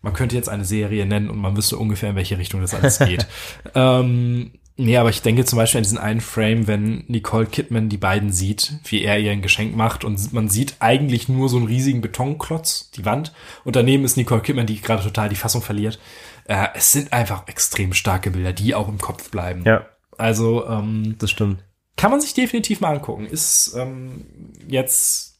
[0.01, 2.99] man könnte jetzt eine Serie nennen und man wüsste ungefähr, in welche Richtung das alles
[2.99, 3.27] geht.
[3.75, 7.97] ähm, nee, aber ich denke zum Beispiel an diesen einen Frame, wenn Nicole Kidman die
[7.97, 11.67] beiden sieht, wie er ihr ein Geschenk macht und man sieht eigentlich nur so einen
[11.67, 13.32] riesigen Betonklotz, die Wand,
[13.63, 15.99] und daneben ist Nicole Kidman, die gerade total die Fassung verliert.
[16.45, 19.63] Äh, es sind einfach extrem starke Bilder, die auch im Kopf bleiben.
[19.65, 19.86] Ja,
[20.17, 21.63] Also, ähm, das stimmt.
[21.95, 23.27] kann man sich definitiv mal angucken.
[23.27, 24.25] Ist ähm,
[24.67, 25.30] jetzt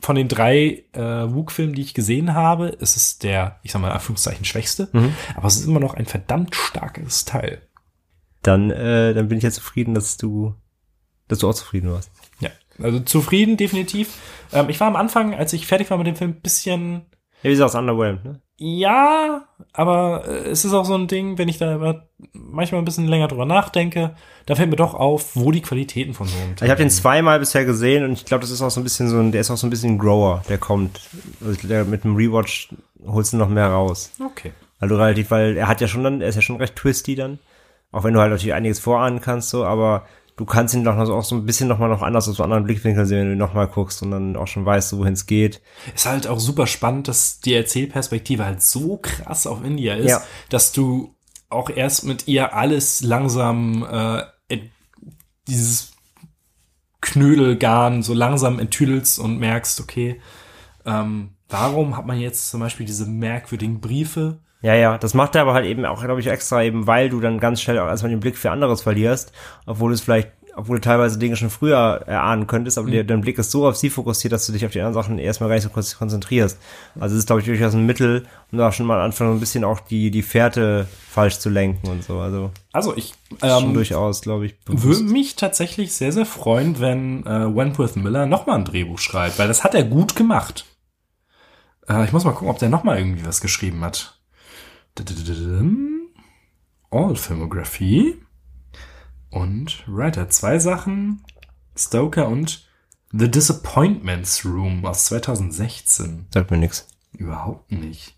[0.00, 3.88] von den drei äh, Wook-Filmen, die ich gesehen habe, ist es der, ich sag mal
[3.88, 4.88] in Anführungszeichen, schwächste.
[4.92, 5.14] Mhm.
[5.36, 7.62] Aber es ist immer noch ein verdammt starkes Teil.
[8.42, 10.54] Dann, äh, dann bin ich ja zufrieden, dass du,
[11.28, 12.10] dass du auch zufrieden warst.
[12.40, 12.50] Ja,
[12.82, 14.16] also zufrieden, definitiv.
[14.52, 17.02] Ähm, ich war am Anfang, als ich fertig war mit dem Film, ein bisschen,
[17.42, 18.40] Ja, wie sagst underwhelmed, ne?
[18.62, 23.08] ja, aber äh, es ist auch so ein Ding, wenn ich da manchmal ein bisschen
[23.08, 26.68] länger drüber nachdenke, da fällt mir doch auf, wo die Qualitäten von so einem Ich
[26.68, 29.18] habe den zweimal bisher gesehen und ich glaube, das ist auch so ein bisschen so
[29.18, 31.00] ein, der ist auch so ein bisschen ein Grower, der kommt.
[31.42, 32.68] Also der, mit dem Rewatch
[33.06, 34.12] holst du noch mehr raus.
[34.22, 34.52] Okay.
[34.78, 37.14] Weil du relativ, weil er hat ja schon dann, er ist ja schon recht twisty
[37.14, 37.38] dann.
[37.92, 40.04] Auch wenn du halt natürlich einiges vorahnen kannst, so, aber
[40.40, 42.44] du kannst ihn doch noch so, auch so ein bisschen nochmal noch anders aus einem
[42.46, 45.26] anderen Blickwinkel sehen, wenn du ihn nochmal guckst und dann auch schon weißt, wohin es
[45.26, 45.60] geht.
[45.94, 50.22] Ist halt auch super spannend, dass die Erzählperspektive halt so krass auf India ist, Ja.
[50.48, 51.14] dass du
[51.50, 54.22] auch erst mit ihr alles langsam äh,
[55.46, 55.92] dieses
[57.00, 60.20] Knödelgarn so langsam enttüdelst und merkst, okay,
[60.86, 64.38] ähm, warum hat man jetzt zum Beispiel diese merkwürdigen Briefe?
[64.62, 67.20] Ja, ja, das macht er aber halt eben auch, glaube ich, extra eben, weil du
[67.20, 69.32] dann ganz schnell auch erstmal den Blick für anderes verlierst,
[69.64, 73.38] obwohl es vielleicht, obwohl du teilweise Dinge schon früher erahnen könntest, aber der, dein Blick
[73.38, 75.64] ist so auf sie fokussiert, dass du dich auf die anderen Sachen erstmal gar nicht
[75.64, 76.58] so kurz konzentrierst.
[76.98, 79.64] Also es ist, glaube ich, durchaus ein Mittel, um da schon mal anfangen, ein bisschen
[79.64, 82.18] auch die, die Fährte falsch zu lenken und so.
[82.18, 87.24] Also Also ich schon ähm, durchaus, glaube ich, würde mich tatsächlich sehr, sehr freuen, wenn
[87.24, 90.66] äh, Wentworth Miller nochmal ein Drehbuch schreibt, weil das hat er gut gemacht.
[91.88, 94.19] Äh, ich muss mal gucken, ob der nochmal irgendwie was geschrieben hat.
[96.90, 98.20] All Filmography
[99.30, 100.28] und Writer.
[100.28, 101.24] Zwei Sachen.
[101.76, 102.68] Stoker und
[103.12, 106.26] The Disappointments Room aus 2016.
[106.32, 106.86] Sagt mir nix.
[107.12, 108.14] Überhaupt nicht.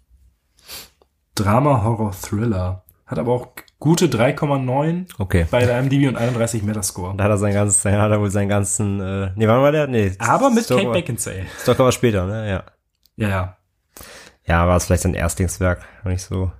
[1.34, 2.84] Drama, Horror, Thriller.
[3.06, 5.46] Hat aber auch gute 3,9 Okay.
[5.50, 7.14] bei der MDB und 31 Metascore.
[7.16, 9.72] Da hat er sein ganzes, da hat er wohl seinen ganzen, äh, nee, wann war
[9.72, 9.86] der?
[9.86, 10.12] Nee.
[10.18, 11.46] Aber mit Stoker- Kate Beckinsale.
[11.62, 12.48] Stoker war später, ne?
[12.48, 12.64] Ja.
[13.16, 13.56] Ja, ja.
[14.46, 16.52] Ja, war es vielleicht sein Erstlingswerk, wenn nicht so.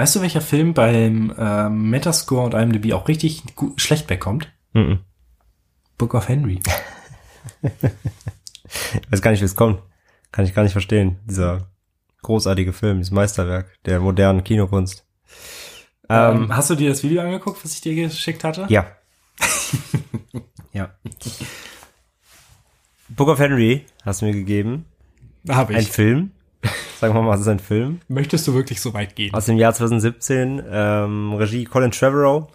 [0.00, 4.50] Weißt du, welcher Film beim ähm, Metascore und IMDb auch richtig gu- schlecht wegkommt?
[4.72, 5.00] Mhm.
[5.98, 6.58] Book of Henry.
[7.62, 9.82] Ich weiß gar nicht, wie es kommt.
[10.32, 11.18] Kann ich gar nicht verstehen.
[11.26, 11.68] Dieser
[12.22, 15.04] großartige Film, dieses Meisterwerk der modernen Kinokunst.
[16.08, 18.66] Ähm, Ähm, hast du dir das Video angeguckt, was ich dir geschickt hatte?
[18.70, 18.86] ja.
[20.72, 20.94] ja.
[23.10, 24.86] Book of Henry hast du mir gegeben.
[25.48, 25.88] Habe Ein ich.
[25.88, 26.30] Film.
[27.00, 28.00] Sagen wir mal, es ist ein Film.
[28.08, 29.32] Möchtest du wirklich so weit gehen?
[29.34, 30.62] Aus dem Jahr 2017.
[30.70, 32.48] Ähm, Regie Colin Trevorrow.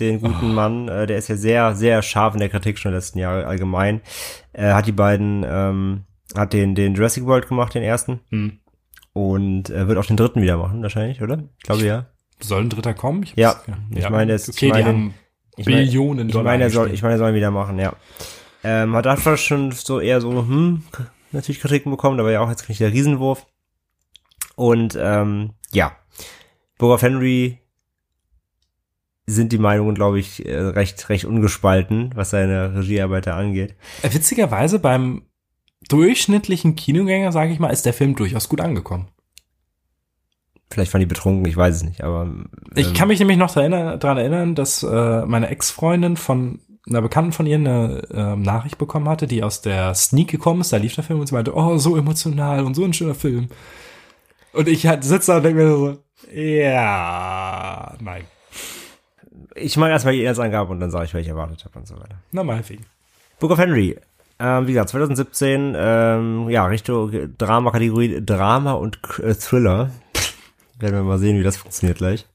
[0.00, 0.54] Den guten Oh.
[0.54, 3.18] Mann, äh, der ist ja sehr, sehr scharf in der Kritik schon in den letzten
[3.20, 4.00] Jahre allgemein.
[4.52, 6.02] Äh, hat die beiden, ähm,
[6.36, 8.20] hat den, den Jurassic World gemacht, den ersten.
[8.30, 8.58] Hm.
[9.12, 11.44] Und äh, wird auch den dritten wieder machen, wahrscheinlich, oder?
[11.58, 12.06] Ich glaube ja.
[12.40, 13.22] Soll ein dritter kommen?
[13.22, 15.10] Ich Ja, hab's- ich meine, es- okay, ich meine-
[15.56, 16.44] Ich meine- Billionen Ich Dollar.
[16.52, 17.92] meine, er soll, ich meine, er soll ihn wieder machen, ja.
[18.64, 20.82] Ähm, hat davor schon so eher so, hm,
[21.30, 23.46] natürlich Kritiken bekommen, aber ja auch jetzt nicht der Riesenwurf.
[24.56, 25.92] Und ähm, ja,
[26.78, 27.60] Book of Henry
[29.26, 33.74] sind die Meinungen, glaube ich, äh, recht, recht ungespalten, was seine Regiearbeit da angeht.
[34.02, 35.22] Äh, Witzigerweise beim
[35.88, 39.08] durchschnittlichen Kinogänger, sage ich mal, ist der Film durchaus gut angekommen.
[40.70, 43.52] Vielleicht waren die betrunken, ich weiß es nicht, aber ähm, Ich kann mich nämlich noch
[43.52, 49.08] daran erinnern, dass äh, meine Ex-Freundin von einer Bekannten von ihr eine ähm, Nachricht bekommen
[49.08, 51.78] hatte, die aus der Sneak gekommen ist, da lief der Film und sie meinte, oh,
[51.78, 53.48] so emotional und so ein schöner Film.
[54.54, 55.98] Und ich halt sitze da und denke mir so,
[56.32, 58.24] ja, nein.
[59.56, 61.96] ich mache erstmal die Inhaltsangabe und dann sage ich, welche ich erwartet habe und so
[61.96, 62.16] weiter.
[62.32, 62.86] Na, meinetwegen.
[63.40, 63.98] Book of Henry.
[64.38, 69.90] Ähm, wie gesagt, 2017, ähm, ja, Richtung Drama-Kategorie Drama und äh, Thriller.
[70.78, 72.26] Werden wir mal sehen, wie das funktioniert gleich.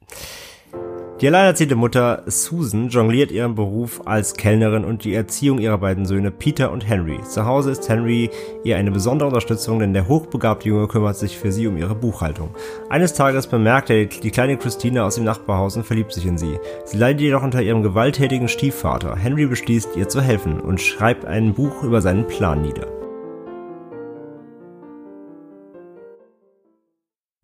[1.22, 6.32] Die alleinerziehende Mutter Susan jongliert ihren Beruf als Kellnerin und die Erziehung ihrer beiden Söhne
[6.32, 7.20] Peter und Henry.
[7.24, 8.30] Zu Hause ist Henry
[8.64, 12.52] ihr eine besondere Unterstützung, denn der hochbegabte Junge kümmert sich für sie um ihre Buchhaltung.
[12.90, 16.58] Eines Tages bemerkt er die kleine Christina aus dem Nachbarhaus und verliebt sich in sie.
[16.86, 19.18] Sie leidet jedoch unter ihrem gewalttätigen Stiefvater.
[19.18, 22.99] Henry beschließt, ihr zu helfen und schreibt ein Buch über seinen Plan nieder.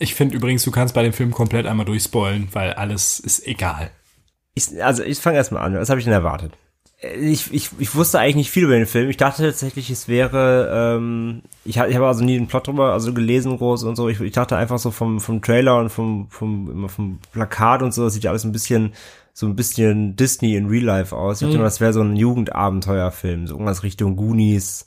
[0.06, 3.90] Ich finde übrigens, du kannst bei dem Film komplett einmal durchspoilen, weil alles ist egal.
[4.54, 5.76] Ich, also ich fange erstmal an.
[5.76, 6.54] Was habe ich denn erwartet?
[7.02, 9.10] Äh, Ich, ich, ich wusste eigentlich nicht viel über den Film.
[9.10, 12.94] Ich dachte tatsächlich, es wäre, ähm, ich, ha- ich habe also nie den Plot drüber,
[12.94, 14.08] also gelesen groß und so.
[14.08, 18.04] Ich, ich dachte einfach so vom, vom Trailer und vom, vom, vom Plakat und so,
[18.06, 18.94] das sieht ja alles ein bisschen,
[19.34, 21.38] so ein bisschen Disney in Real Life aus.
[21.38, 21.56] Ich dachte Mhm.
[21.62, 24.86] immer, das wäre so ein Jugendabenteuerfilm, so irgendwas Richtung Goonies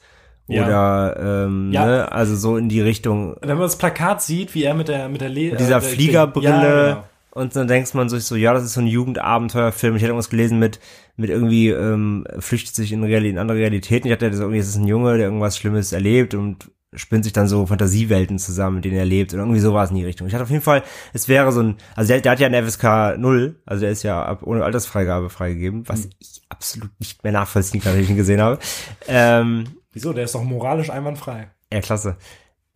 [0.49, 0.65] Ja.
[0.67, 1.85] oder, ähm, Ja.
[1.87, 5.09] ne, also so in die Richtung Wenn man das Plakat sieht, wie er mit der
[5.09, 7.05] mit der Le mit dieser äh, Fliegerbrille Ja, genau.
[7.33, 9.95] und dann denkt man sich so, ja, das ist so ein Jugendabenteuerfilm.
[9.97, 10.81] Ich hätte irgendwas gelesen mit,
[11.17, 14.09] mit irgendwie, ähm, flüchtet sich in, Real, in andere Realitäten.
[14.09, 17.35] Ich dachte, das irgendwie, das ist ein Junge, der irgendwas Schlimmes erlebt und spinnt sich
[17.35, 20.27] dann so Fantasiewelten zusammen, mit denen er lebt oder irgendwie sowas in die Richtung.
[20.27, 20.83] Ich hatte auf jeden Fall,
[21.13, 24.05] es wäre so ein, also der, der hat ja eine FSK 0, also der ist
[24.05, 26.11] ja ab, ohne Altersfreigabe freigegeben, was Hm.
[26.19, 28.59] ich absolut nicht mehr nachvollziehen kann, wenn ich ihn gesehen habe.
[29.07, 29.65] Ähm,
[29.99, 30.13] Wieso?
[30.13, 31.51] Der ist doch moralisch einwandfrei.
[31.73, 32.17] ja, klasse.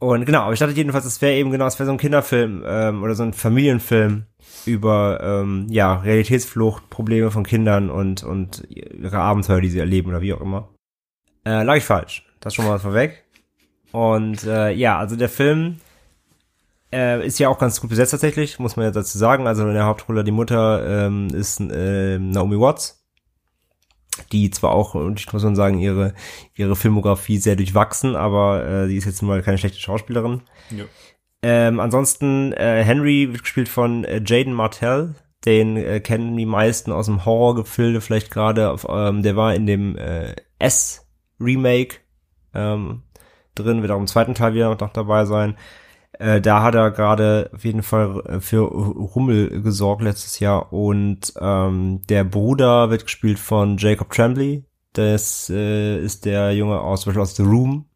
[0.01, 2.65] Und genau, aber ich dachte jedenfalls, es wäre eben genau, es wäre so ein Kinderfilm
[2.67, 4.25] ähm, oder so ein Familienfilm
[4.67, 10.21] über ähm, ja Realitätsflucht, Probleme von Kindern und und ihre Abenteuer, die sie erleben oder
[10.21, 10.71] wie auch immer.
[11.47, 12.27] Äh, lag ich falsch.
[12.41, 13.23] Das schon mal vorweg.
[13.93, 15.77] Und äh, ja, also der Film
[16.93, 19.47] äh, ist ja auch ganz gut besetzt tatsächlich, muss man ja dazu sagen.
[19.47, 23.02] Also in der Hauptrolle die Mutter ähm, ist äh, Naomi Watts
[24.31, 26.15] die zwar auch, und ich muss man sagen, ihre,
[26.55, 30.43] ihre Filmografie sehr durchwachsen, aber äh, sie ist jetzt mal keine schlechte Schauspielerin.
[30.71, 30.85] Ja.
[31.43, 35.15] Ähm, ansonsten, äh, Henry wird gespielt von äh, Jaden Martell.
[35.45, 38.77] Den äh, kennen die meisten aus dem Horrorgefilde vielleicht gerade.
[38.89, 41.97] Ähm, der war in dem äh, S-Remake
[42.55, 43.03] ähm,
[43.57, 45.57] drin, wird auch im zweiten Teil wieder noch dabei sein.
[46.19, 50.73] Äh, da hat er gerade auf jeden Fall äh, für Rummel gesorgt letztes Jahr.
[50.73, 54.65] Und ähm, der Bruder wird gespielt von Jacob Tremblay.
[54.93, 57.87] Das äh, ist der Junge aus, zum Beispiel aus The Room,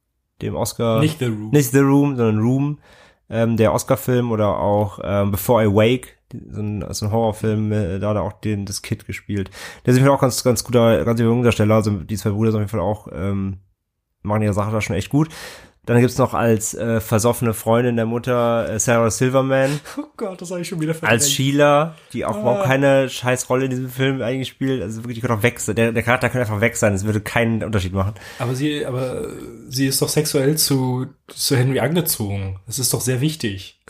[0.40, 1.00] dem Oscar.
[1.00, 1.50] Nicht The Room.
[1.50, 2.78] Nicht The Room, sondern Room,
[3.28, 7.98] ähm, der Oscar-Film oder auch ähm, Before I Wake, so ein, so ein Horrorfilm, äh,
[7.98, 9.50] da hat er auch den, das Kid gespielt.
[9.84, 12.30] Der ist auf jeden Fall auch ganz, ganz guter, ganz junger Darsteller, also die zwei
[12.30, 13.58] Brüder sind auf jeden Fall auch, ähm,
[14.22, 15.28] machen ihre Sache da schon echt gut.
[15.86, 20.50] Dann gibt's noch als äh, versoffene Freundin der Mutter äh, Sarah Silverman, Oh Gott, das
[20.50, 22.66] habe ich schon wieder als Sheila, die auch überhaupt Ah.
[22.66, 24.82] keine scheiß Rolle in diesem Film eigentlich spielt.
[24.82, 25.76] Also wirklich, die könnte auch weg sein.
[25.76, 28.14] Der, der Charakter könnte einfach weg sein, es würde keinen Unterschied machen.
[28.40, 29.28] Aber sie, aber
[29.68, 32.58] sie ist doch sexuell zu, zu Henry angezogen.
[32.66, 33.80] Das ist doch sehr wichtig.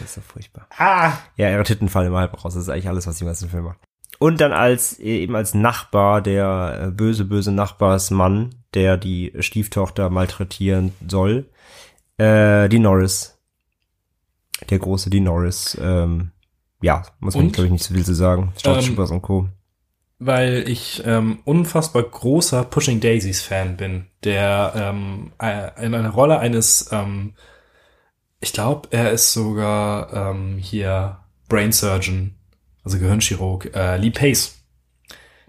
[0.00, 0.66] Das ist so furchtbar.
[0.76, 1.12] Ah!
[1.36, 2.54] Ja, ihre Titten fallen immer halb raus.
[2.54, 3.78] Das ist eigentlich alles, was sie im ganzen Film macht.
[4.18, 10.92] Und dann als eben als Nachbar, der äh, böse, böse Nachbarsmann, der die Stieftochter malträtieren
[11.08, 11.46] soll,
[12.18, 13.38] äh, die Norris.
[14.70, 15.76] Der große die Norris.
[15.80, 16.30] Ähm,
[16.80, 18.52] ja, muss man glaube ich nicht so viel zu sagen.
[18.58, 19.48] Starship Ähm, und Co.
[20.18, 26.38] weil ich ähm, unfassbar großer Pushing Daisies Fan bin, der ähm, äh, in einer Rolle
[26.38, 27.34] eines, ähm,
[28.40, 32.34] ich glaube, er ist sogar ähm, hier Brain Surgeon,
[32.84, 34.63] also Gehirnchirurg, äh, Lee Pace.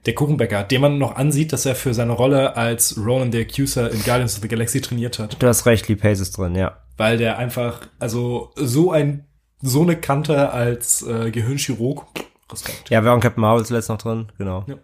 [0.06, 3.91] Der Kuchenbäcker, den man noch ansieht, dass er für seine Rolle als Ronan the Accuser
[3.91, 5.41] in Guardians of the Galaxy trainiert hat.
[5.41, 6.78] Du hast recht, Lee Pace ist drin, ja.
[6.98, 9.26] Weil der einfach, also so ein,
[9.62, 12.06] so eine Kante als äh, Gehirnchirurg,
[12.52, 12.89] Respekt.
[12.89, 14.63] Ja, wir haben Captain Marvel zuletzt noch drin, genau.
[14.68, 14.76] Ja.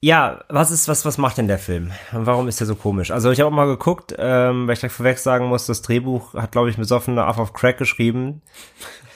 [0.00, 1.90] Ja, was ist, was, was macht denn der Film?
[2.12, 3.10] Und warum ist der so komisch?
[3.10, 6.34] Also ich habe auch mal geguckt, ähm, weil ich gleich vorweg sagen muss, das Drehbuch
[6.34, 8.42] hat, glaube ich, besoffener Off of Crack geschrieben,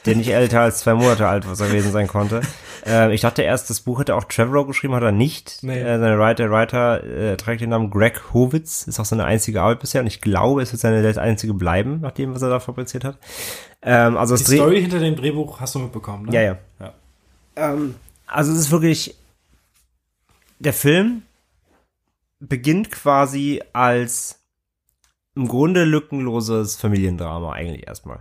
[0.06, 2.40] der nicht älter als zwei Monate alt was er gewesen sein konnte.
[2.84, 5.58] Ähm, ich dachte erst, das Buch hätte auch Trevorrow geschrieben, hat er nicht.
[5.62, 5.80] Nee.
[5.80, 9.80] Äh, seine Writer, Writer äh, trägt den Namen Greg Hovitz, ist auch seine einzige Arbeit
[9.80, 12.60] bisher und ich glaube, es wird seine letzte einzige bleiben, nach dem, was er da
[12.60, 13.18] fabriziert hat.
[13.82, 16.34] Ähm, also das Die Story hinter dem Drehbuch hast du mitbekommen, ne?
[16.34, 16.58] ja, ja.
[16.80, 16.94] ja.
[17.56, 17.94] Ähm,
[18.26, 19.16] also es ist wirklich,
[20.58, 21.22] der Film
[22.40, 24.40] beginnt quasi als
[25.34, 28.20] im Grunde lückenloses Familiendrama eigentlich erstmal.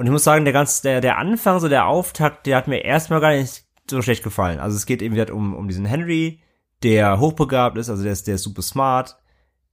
[0.00, 2.78] Und ich muss sagen, der ganz, der, der Anfang, so der Auftakt, der hat mir
[2.86, 4.58] erstmal gar nicht so schlecht gefallen.
[4.58, 6.40] Also es geht eben wieder um, um diesen Henry,
[6.82, 9.18] der hochbegabt ist, also der ist, der ist super smart.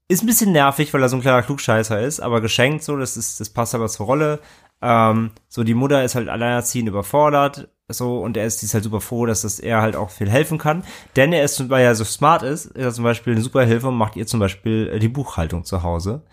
[0.10, 3.16] Ist ein bisschen nervig, weil er so ein kleiner Klugscheißer ist, aber geschenkt so, das
[3.16, 4.42] ist, das passt aber zur Rolle.
[4.82, 8.84] Ähm, so, die Mutter ist halt alleinerziehend überfordert, so, und er ist, die ist halt
[8.84, 10.84] super froh, dass das er halt auch viel helfen kann.
[11.16, 13.88] Denn er ist, weil er so smart ist, ist er zum Beispiel eine super Hilfe
[13.88, 16.24] und macht ihr zum Beispiel äh, die Buchhaltung zu Hause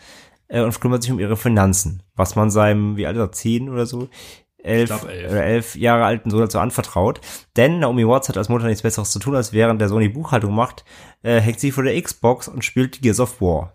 [0.48, 3.68] äh, und kümmert sich um ihre Finanzen, was man seinem, wie alt ist er, zehn
[3.68, 4.08] oder so,
[4.64, 5.30] elf, glaub, elf.
[5.30, 7.20] oder elf Jahre alten Sohn dazu anvertraut.
[7.56, 10.08] Denn Naomi Watts hat als Mutter nichts Besseres zu tun, als während der Sohn die
[10.08, 10.84] Buchhaltung macht,
[11.22, 13.72] äh, hängt sie vor der Xbox und spielt Gears of War.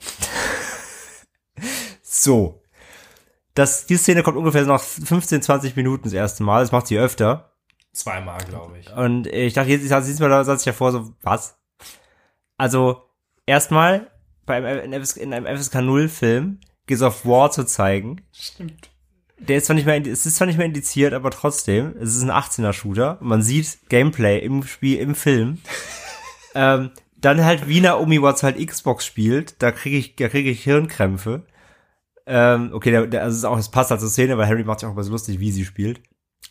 [2.01, 2.61] so.
[3.53, 6.61] Das, die Szene kommt ungefähr nach 15, 20 Minuten das erste Mal.
[6.61, 7.53] Das macht sie öfter.
[7.91, 8.91] Zweimal, glaube ich.
[8.93, 11.57] Und ich dachte, jetzt siehst du mal, da saß ich ja vor, so, was?
[12.57, 13.03] Also,
[13.45, 14.11] erstmal,
[14.49, 18.21] bei einem, in einem FSK 0 Film Gears of War zu zeigen.
[18.33, 18.89] Stimmt.
[19.37, 22.23] Der ist zwar nicht mehr, es ist zwar nicht mehr indiziert, aber trotzdem, es ist
[22.23, 23.19] ein 18er Shooter.
[23.21, 25.59] Man sieht Gameplay im Spiel, im Film.
[26.55, 30.63] ähm, dann halt, wie Naomi Watts halt Xbox spielt, da kriege ich, da kriege ich
[30.63, 31.45] Hirnkrämpfe.
[32.25, 34.63] Ähm, okay, der, der, also es ist auch, es passt halt zur Szene, weil Harry
[34.63, 36.01] macht sich auch immer so lustig, wie sie spielt.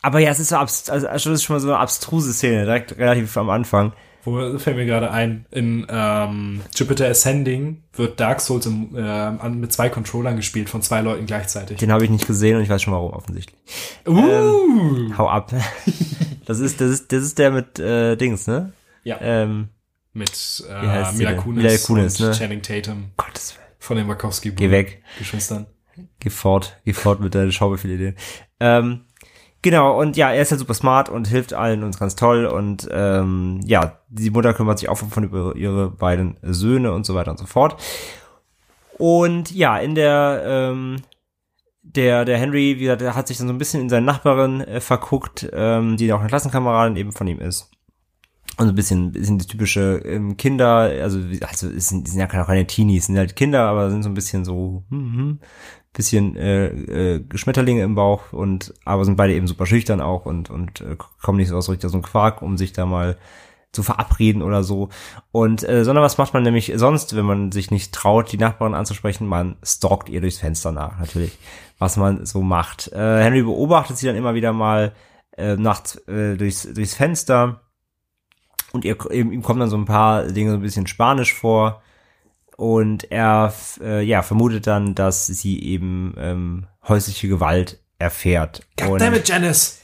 [0.01, 2.97] Aber ja, es ist so also es ist schon mal so eine abstruse Szene, direkt
[2.97, 3.93] relativ am Anfang.
[4.23, 9.71] Wo fällt mir gerade ein, in ähm, Jupiter Ascending wird Dark Souls im, äh, mit
[9.71, 11.77] zwei Controllern gespielt, von zwei Leuten gleichzeitig.
[11.77, 13.57] Den habe ich nicht gesehen und ich weiß schon warum, offensichtlich.
[14.05, 15.17] Uh!
[15.17, 15.53] Hau ab.
[16.45, 18.73] das ist, das ist, das ist der mit äh, Dings, ne?
[19.03, 19.69] ja, Ähm,
[20.13, 21.33] mit äh, Mila?
[21.33, 22.33] Kunis, Mila Kunis, und ne?
[22.33, 23.67] Channing Tatum Gottes Willen.
[23.79, 25.01] von den Wachowski Geh weg.
[25.17, 25.67] Geschwistern.
[26.19, 28.15] Geh fort, geh fort mit deinen Schauspielideen.
[28.59, 29.01] Ähm,
[29.61, 32.45] genau, und ja, er ist halt super smart und hilft allen und ist ganz toll
[32.45, 37.15] und ähm, ja, die Mutter kümmert sich auch von über ihre beiden Söhne und so
[37.15, 37.81] weiter und so fort.
[38.97, 40.97] Und ja, in der ähm,
[41.81, 44.61] der der Henry, wie gesagt, der hat sich dann so ein bisschen in seine Nachbarin
[44.61, 47.71] äh, verguckt, ähm, die auch eine Klassenkameradin eben von ihm ist.
[48.57, 52.43] Und so ein bisschen, bisschen die typische ähm, Kinder, also, also sind, sind ja keine,
[52.43, 55.39] keine Teenies, sind halt Kinder, aber sind so ein bisschen so, hm, hm,
[55.93, 60.49] bisschen äh, äh, Schmetterlinge im Bauch und aber sind beide eben super schüchtern auch und
[60.49, 63.17] und äh, kommen nicht so aus richtig aus dem Quark, um sich da mal
[63.71, 64.89] zu verabreden oder so.
[65.31, 68.73] Und äh, sondern was macht man nämlich sonst, wenn man sich nicht traut, die Nachbarin
[68.73, 69.27] anzusprechen?
[69.27, 71.37] Man stalkt ihr durchs Fenster nach, natürlich,
[71.77, 72.91] was man so macht.
[72.91, 74.93] Äh, Henry beobachtet sie dann immer wieder mal
[75.37, 77.61] äh, nachts äh, durchs, durchs Fenster
[78.71, 81.81] und ihr, ihm, ihm kommen dann so ein paar Dinge so ein bisschen spanisch vor.
[82.59, 88.67] Und er äh, ja, vermutet dann, dass sie eben ähm, häusliche Gewalt erfährt.
[88.77, 89.79] Goddammit, Janice!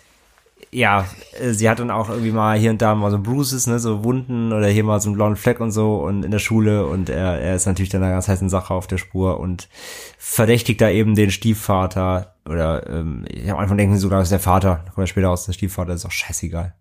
[0.75, 1.05] ja,
[1.39, 4.03] äh, sie hat dann auch irgendwie mal hier und da mal so Bruises, ne, so
[4.03, 7.09] Wunden oder hier mal so einen blauen Fleck und so und in der Schule und
[7.09, 9.69] er, er ist natürlich dann einer ganz heißen Sache auf der Spur und
[10.17, 14.31] verdächtigt da eben den Stiefvater oder ähm, ich am Anfang denken sie sogar, das ist
[14.33, 16.73] der Vater, da kommt er später aus, der Stiefvater ist auch scheißegal.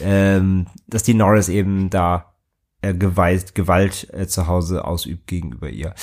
[0.00, 2.29] Ähm, dass die Norris eben da
[2.82, 5.94] äh, Gewalt, Gewalt äh, zu Hause ausübt gegenüber ihr.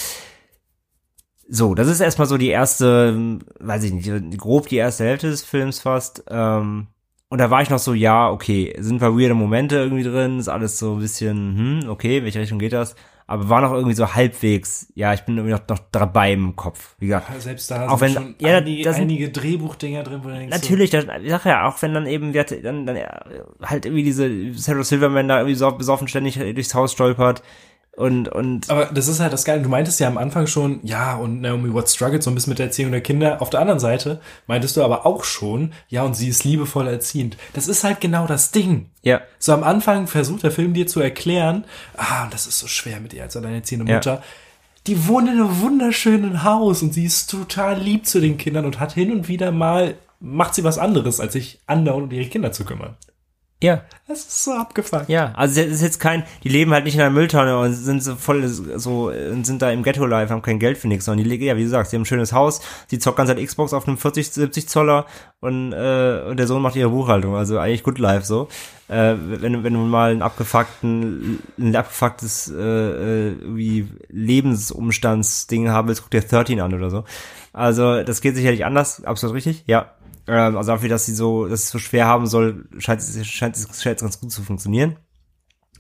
[1.50, 5.30] So, das ist erstmal so die erste, ähm, weiß ich nicht, grob die erste Hälfte
[5.30, 6.24] des Films fast.
[6.30, 6.88] Ähm,
[7.30, 10.48] und da war ich noch so, ja, okay, sind wir weirde Momente irgendwie drin, ist
[10.50, 12.96] alles so ein bisschen, hm, okay, welche Richtung geht das?
[13.30, 16.96] Aber war noch irgendwie so halbwegs, ja, ich bin irgendwie noch, noch dabei im Kopf.
[16.98, 20.22] Wie gesagt, Selbst da Auch sind wenn- schon ja, einige, das sind- einige Drehbuchdinger drin,
[20.24, 22.96] wo du denkst, Natürlich, das, ich sag ja, auch wenn dann eben, wir dann, dann
[22.96, 23.06] äh,
[23.62, 27.44] halt irgendwie diese Sarah Silverman da irgendwie so besoffen ständig durchs Haus stolpert
[27.98, 29.64] Und, und Aber das ist halt das Geile.
[29.64, 32.60] Du meintest ja am Anfang schon, ja, und Naomi Watts struggelt so ein bisschen mit
[32.60, 33.42] der Erziehung der Kinder.
[33.42, 37.38] Auf der anderen Seite meintest du aber auch schon, ja, und sie ist liebevoll erziehend.
[37.54, 38.92] Das ist halt genau das Ding.
[39.02, 41.66] ja, So am Anfang versucht der Film dir zu erklären,
[41.98, 43.96] ah, und das ist so schwer mit ihr als alleinerziehende Ja.
[43.98, 44.24] Mutter.
[44.86, 48.80] Die wohnt in einem wunderschönen Haus und sie ist total lieb zu den Kindern und
[48.80, 52.52] hat hin und wieder mal, macht sie was anderes, als sich andauernd um ihre Kinder
[52.52, 52.96] zu kümmern.
[53.64, 55.10] Ja, Das ist so abgefuckt.
[55.10, 55.34] ja.
[55.36, 58.16] Also es ist jetzt kein, die leben halt nicht in einer Mülltonne und sind so
[58.16, 61.44] voll so und sind da im Ghetto-Life, haben kein Geld für nichts, sondern die legen,
[61.46, 63.88] ja, wie du sagst, die haben ein schönes Haus, die zockt ganz halt Xbox auf
[63.88, 65.06] einem 40, 70 Zoller
[65.40, 67.36] und, äh, und der Sohn macht ihre Buchhaltung.
[67.36, 68.48] Also eigentlich Good Life so.
[68.90, 75.88] Äh, wenn, du- wenn du mal einen abgefuckten, ein abgefucktes äh, äh, wie Lebensumstandsding haben
[75.88, 77.04] willst, guck dir 13 an oder so.
[77.54, 79.92] Also das geht sicherlich anders, absolut richtig, ja.
[80.28, 83.56] Ähm, also dafür, dass sie so, dass es so schwer haben soll, scheint es, scheint
[83.56, 84.98] es ganz gut zu funktionieren.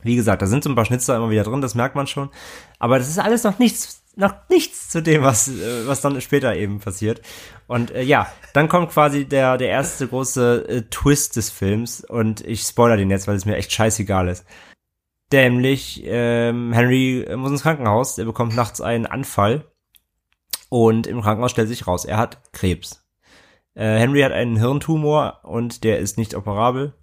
[0.03, 2.29] Wie gesagt, da sind so ein paar Schnitzer immer wieder drin, das merkt man schon.
[2.79, 6.55] Aber das ist alles noch nichts, noch nichts zu dem, was, äh, was dann später
[6.55, 7.21] eben passiert.
[7.67, 12.01] Und äh, ja, dann kommt quasi der, der erste große äh, Twist des Films.
[12.01, 14.45] Und ich spoiler den jetzt, weil es mir echt scheißegal ist.
[15.31, 19.65] Nämlich, ähm, Henry muss ins Krankenhaus, er bekommt nachts einen Anfall.
[20.69, 23.06] Und im Krankenhaus stellt sich raus, er hat Krebs.
[23.78, 26.93] Äh, Henry hat einen Hirntumor und der ist nicht operabel.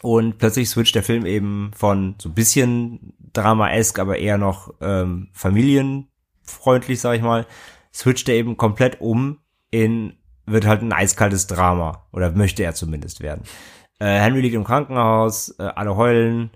[0.00, 5.28] Und plötzlich switcht der Film eben von so ein bisschen Drama-esk, aber eher noch ähm,
[5.32, 7.46] familienfreundlich, sag ich mal,
[7.92, 9.40] switcht er eben komplett um
[9.70, 10.12] in,
[10.46, 12.06] wird halt ein eiskaltes Drama.
[12.12, 13.42] Oder möchte er zumindest werden.
[13.98, 16.50] Äh, Henry liegt im Krankenhaus, äh, alle heulen,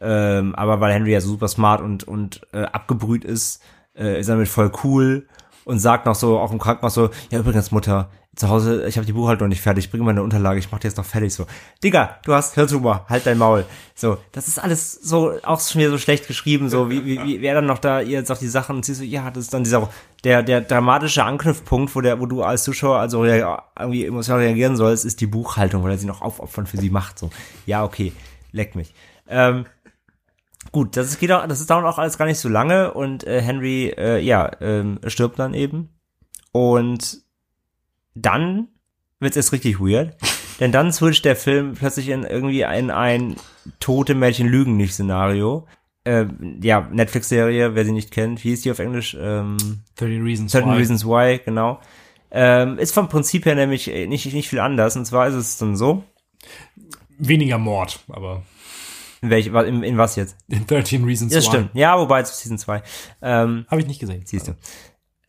[0.00, 3.62] ähm, aber weil Henry ja so super smart und, und äh, abgebrüht ist,
[3.94, 5.28] äh, ist er damit voll cool
[5.68, 9.04] und sagt noch so, auch im Krankenhaus so, ja übrigens Mutter, zu Hause, ich habe
[9.04, 11.34] die Buchhaltung nicht fertig, ich bringe meine Unterlage, ich mach die jetzt noch fertig.
[11.34, 11.46] So,
[11.84, 13.66] Digga, du hast Hirntumor, halt dein Maul.
[13.94, 17.42] So, das ist alles so, auch schon wieder so schlecht geschrieben, so, wie, wie, wie
[17.42, 19.64] wer dann noch da, ihr sagt die Sachen und sie so, ja, das ist dann
[19.64, 19.90] dieser,
[20.24, 25.04] der, der dramatische Anknüpfpunkt, wo der, wo du als Zuschauer also irgendwie emotional reagieren sollst,
[25.04, 27.30] ist die Buchhaltung, weil er sie noch aufopfern für sie macht, so.
[27.66, 28.12] Ja, okay,
[28.52, 28.94] leck mich.
[29.28, 29.66] Ähm,
[30.72, 33.26] Gut, das ist, geht auch, das ist dauert auch alles gar nicht so lange und
[33.26, 35.88] äh, Henry, äh, ja, ähm, stirbt dann eben.
[36.52, 37.22] Und
[38.14, 38.68] dann
[39.20, 40.16] wird's erst richtig weird,
[40.60, 43.36] denn dann switcht der Film plötzlich in irgendwie ein, ein
[43.80, 45.66] tote Mädchen lügen nicht Szenario.
[46.04, 46.26] Äh,
[46.62, 49.16] ja, Netflix-Serie, wer sie nicht kennt, wie hieß die auf Englisch?
[49.18, 49.56] Ähm,
[49.96, 50.76] 30 Reasons Certain Why.
[50.78, 51.80] Reasons Why, genau.
[52.30, 54.96] Ähm, ist vom Prinzip her nämlich äh, nicht, nicht viel anders.
[54.96, 56.04] Und zwar ist es dann so,
[57.18, 58.42] Weniger Mord, aber
[59.20, 60.36] in, welch, in, in was jetzt?
[60.48, 61.44] in 13 Reasons Ja, Why.
[61.44, 61.70] stimmt.
[61.74, 62.82] Ja, wobei es Season 2.
[63.22, 64.22] Ähm, Habe ich nicht gesehen.
[64.24, 64.54] Siehst du.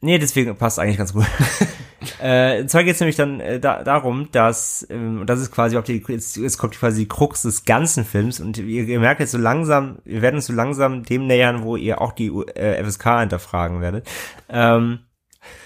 [0.01, 1.25] Nee, deswegen passt eigentlich ganz gut.
[2.21, 5.77] äh, und zwar geht es nämlich dann äh, da, darum, dass, ähm, das ist quasi
[5.77, 9.19] auch die, jetzt, jetzt kommt quasi die Krux des ganzen Films und ihr, ihr merkt
[9.19, 12.81] jetzt so langsam, wir werden uns so langsam dem nähern, wo ihr auch die äh,
[12.81, 14.07] FSK hinterfragen werdet.
[14.47, 14.99] Ähm,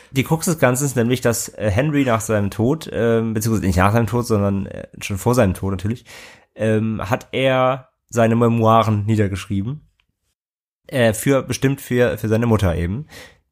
[0.09, 3.77] die Krux des Ganzen ist nämlich, dass äh, Henry nach seinem Tod, ähm, beziehungsweise nicht
[3.77, 6.05] nach seinem Tod, sondern äh, schon vor seinem Tod natürlich,
[6.55, 9.89] ähm, hat er seine Memoiren niedergeschrieben.
[10.87, 13.07] Äh, für, bestimmt für, für seine Mutter eben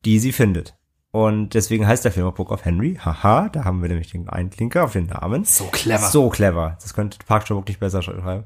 [0.06, 0.76] die sie findet.
[1.12, 2.98] Und deswegen heißt der Film auch Book of Henry.
[3.04, 5.44] Haha, da haben wir nämlich den Einklinker auf den Namen.
[5.44, 6.08] So clever.
[6.08, 6.78] So clever.
[6.82, 8.46] Das könnte Park Chan-wook nicht besser schreiben.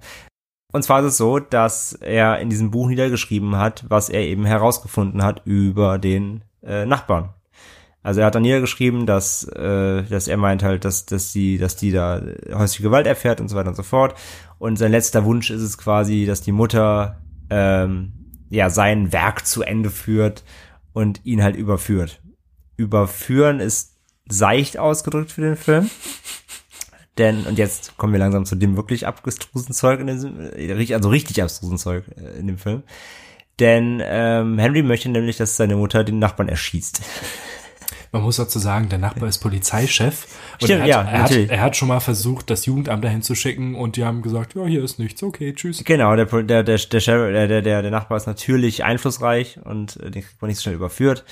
[0.73, 4.45] Und zwar ist es so, dass er in diesem Buch niedergeschrieben hat, was er eben
[4.45, 7.33] herausgefunden hat über den äh, Nachbarn.
[8.05, 11.75] Also er hat dann niedergeschrieben, dass, äh, dass er meint halt, dass, dass die, dass
[11.75, 12.21] die da
[12.53, 14.13] häusliche Gewalt erfährt und so weiter und so fort.
[14.59, 18.13] Und sein letzter Wunsch ist es quasi, dass die Mutter ähm,
[18.51, 20.43] ja sein Werk zu Ende führt
[20.93, 22.21] und ihn halt überführt.
[22.77, 23.95] Überführen ist
[24.29, 25.89] seicht ausgedrückt für den Film.
[27.17, 31.09] Denn, und jetzt kommen wir langsam zu dem wirklich abgestrusen Zeug in dem, äh, also
[31.09, 32.83] richtig abstrusen Zeug äh, in dem Film.
[33.59, 37.01] Denn ähm, Henry möchte nämlich, dass seine Mutter den Nachbarn erschießt.
[38.11, 40.27] Man muss dazu sagen, der Nachbar ist Polizeichef.
[40.53, 43.21] Und Stimmt, er, hat, ja, er, hat, er hat schon mal versucht, das Jugendamt dahin
[43.21, 45.83] zu schicken und die haben gesagt, ja, hier ist nichts, okay, tschüss.
[45.83, 50.11] Genau, der, der, der, der, der, der, der, der Nachbar ist natürlich einflussreich und äh,
[50.11, 51.25] den kriegt man nicht so schnell überführt.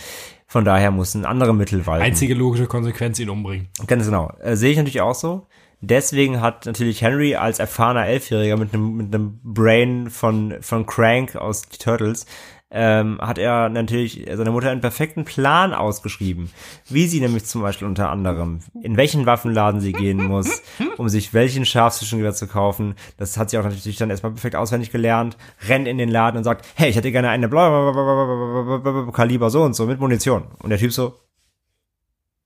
[0.48, 2.04] Von daher müssen andere Mittel walten.
[2.04, 3.70] Einzige logische Konsequenz, ihn umbringen.
[3.88, 4.32] Ganz genau.
[4.40, 5.48] Äh, sehe ich natürlich auch so.
[5.86, 11.36] Deswegen hat natürlich Henry als erfahrener Elfjähriger mit einem mit einem Brain von von Crank
[11.36, 12.26] aus die Turtles
[12.74, 16.50] ähm, hat er natürlich seiner Mutter einen perfekten Plan ausgeschrieben,
[16.90, 20.62] wie sie nämlich zum Beispiel unter anderem in welchen Waffenladen sie gehen muss,
[20.98, 22.96] um sich welchen Scharfschützengewehr zu kaufen.
[23.18, 26.44] Das hat sie auch natürlich dann erstmal perfekt auswendig gelernt, rennt in den Laden und
[26.44, 30.44] sagt, hey, ich hätte gerne eine bla Kaliber so und so mit Munition.
[30.60, 31.14] Und der Typ so,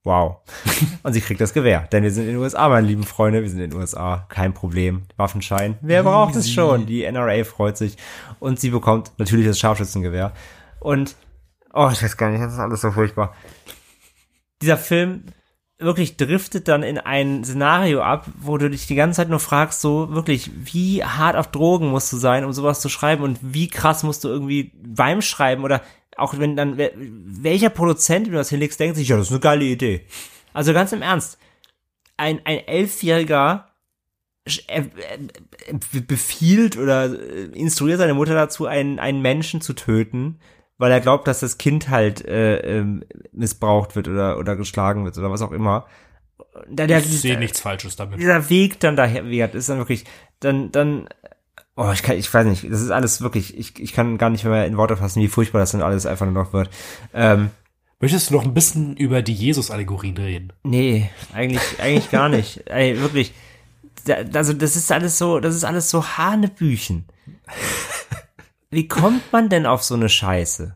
[0.08, 0.38] Wow.
[1.04, 1.82] Und sie kriegt das Gewehr.
[1.92, 3.42] Denn wir sind in den USA, meine lieben Freunde.
[3.42, 4.26] Wir sind in den USA.
[4.30, 5.02] Kein Problem.
[5.18, 5.78] Waffenschein.
[5.82, 6.86] Wer braucht es schon?
[6.86, 7.98] Die NRA freut sich.
[8.40, 10.32] Und sie bekommt natürlich das Scharfschützengewehr.
[10.80, 11.18] Und,
[11.74, 13.36] oh, ich weiß gar nicht, das ist alles so furchtbar.
[14.62, 15.26] Dieser Film
[15.78, 19.82] wirklich driftet dann in ein Szenario ab, wo du dich die ganze Zeit nur fragst,
[19.82, 23.68] so wirklich, wie hart auf Drogen musst du sein, um sowas zu schreiben und wie
[23.68, 25.82] krass musst du irgendwie beim Schreiben oder
[26.18, 29.40] auch wenn dann, welcher Produzent, wenn du das hinlegst, denkt sich, ja, das ist eine
[29.40, 30.06] geile Idee.
[30.54, 31.38] Also ganz im Ernst,
[32.18, 33.68] ein, ein Elfjähriger
[36.08, 40.40] befiehlt oder äh, instruiert seine Mutter dazu, einen, einen Menschen zu töten,
[40.78, 42.86] weil er glaubt, dass das Kind halt äh, äh,
[43.32, 45.88] missbraucht wird oder, oder geschlagen wird oder was auch immer.
[46.70, 48.20] Da, der, ich sehe nichts Falsches damit.
[48.20, 50.06] Dieser Weg dann daher wird, ist dann wirklich,
[50.40, 51.10] dann, dann,
[51.78, 54.44] oh, ich kann, ich weiß nicht, das ist alles wirklich, ich, ich kann gar nicht
[54.44, 56.70] mehr in Worte fassen, wie furchtbar das dann alles einfach nur noch wird.
[57.14, 57.52] Ähm,
[58.00, 60.54] Möchtest du noch ein bisschen über die Jesus-Allegorien reden?
[60.64, 62.64] Nee, eigentlich, eigentlich gar nicht.
[62.68, 63.34] Ey, wirklich.
[64.34, 67.06] Also, das ist alles so, das ist alles so Hanebüchen.
[68.70, 70.76] Wie kommt man denn auf so eine Scheiße?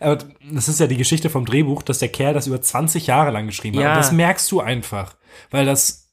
[0.00, 0.18] Aber
[0.52, 3.46] das ist ja die Geschichte vom Drehbuch, dass der Kerl das über 20 Jahre lang
[3.46, 3.84] geschrieben ja.
[3.84, 3.90] hat.
[3.92, 5.16] Und das merkst du einfach.
[5.50, 6.03] Weil das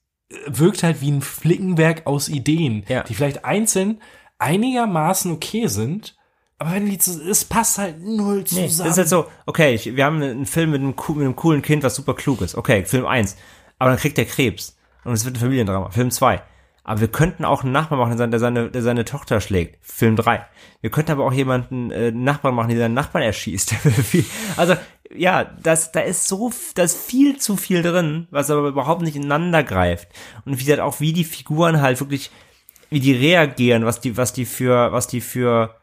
[0.47, 3.03] wirkt halt wie ein Flickenwerk aus Ideen, ja.
[3.03, 4.01] die vielleicht einzeln
[4.39, 6.15] einigermaßen okay sind,
[6.57, 8.67] aber wenn die, es passt halt null zusammen.
[8.67, 11.35] Nee, das ist halt so, okay, ich, wir haben einen Film mit einem, mit einem
[11.35, 12.55] coolen Kind, was super klug ist.
[12.55, 13.35] Okay, Film 1.
[13.79, 14.77] Aber dann kriegt der Krebs.
[15.03, 15.89] Und es wird ein Familiendrama.
[15.89, 16.39] Film 2.
[16.83, 19.83] Aber wir könnten auch einen Nachbarn machen, der seine, der seine Tochter schlägt.
[19.83, 20.45] Film 3.
[20.81, 23.73] Wir könnten aber auch jemanden, äh, Nachbarn machen, der seinen Nachbarn erschießt.
[24.57, 24.75] also,
[25.15, 29.15] ja, das, da ist so, da ist viel zu viel drin, was aber überhaupt nicht
[29.15, 30.09] ineinander greift.
[30.45, 32.31] Und wie gesagt, auch wie die Figuren halt wirklich,
[32.89, 35.75] wie die reagieren, was die, was die für, was die für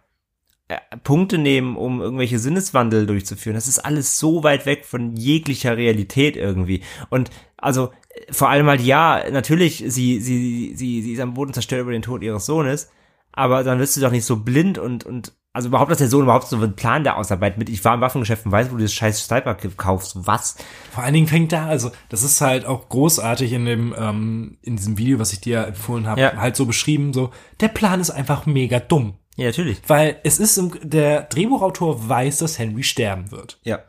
[0.68, 3.54] äh, Punkte nehmen, um irgendwelche Sinneswandel durchzuführen.
[3.54, 6.82] Das ist alles so weit weg von jeglicher Realität irgendwie.
[7.10, 7.92] Und also
[8.30, 12.02] vor allem halt ja, natürlich, sie, sie, sie, sie ist am Boden zerstört über den
[12.02, 12.90] Tod ihres Sohnes,
[13.32, 16.22] aber dann wirst du doch nicht so blind und, und, also überhaupt, dass der Sohn
[16.22, 18.82] überhaupt so einen Plan der Ausarbeit mit, ich war im Waffengeschäft und weiß, wo du
[18.82, 20.56] das scheiß Sniper kaufst, was?
[20.92, 24.76] Vor allen Dingen fängt da, also, das ist halt auch großartig in dem, ähm, in
[24.76, 26.36] diesem Video, was ich dir empfohlen habe, ja.
[26.36, 27.30] halt so beschrieben, so,
[27.60, 29.14] der Plan ist einfach mega dumm.
[29.36, 29.80] Ja, natürlich.
[29.86, 33.58] Weil es ist, im, der Drehbuchautor weiß, dass Henry sterben wird.
[33.62, 33.80] Ja.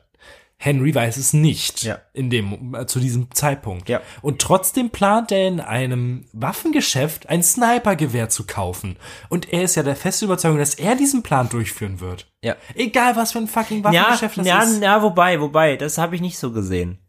[0.61, 1.99] Henry weiß es nicht ja.
[2.11, 3.87] in dem äh, zu diesem Zeitpunkt.
[3.87, 4.01] Ja.
[4.21, 8.97] Und trotzdem plant er in einem Waffengeschäft ein Snipergewehr zu kaufen.
[9.29, 12.27] Und er ist ja der feste Überzeugung, dass er diesen Plan durchführen wird.
[12.43, 12.57] Ja.
[12.75, 14.81] Egal was für ein fucking Waffengeschäft ja, das ja, ist.
[14.81, 16.99] Ja, wobei, wobei, das habe ich nicht so gesehen.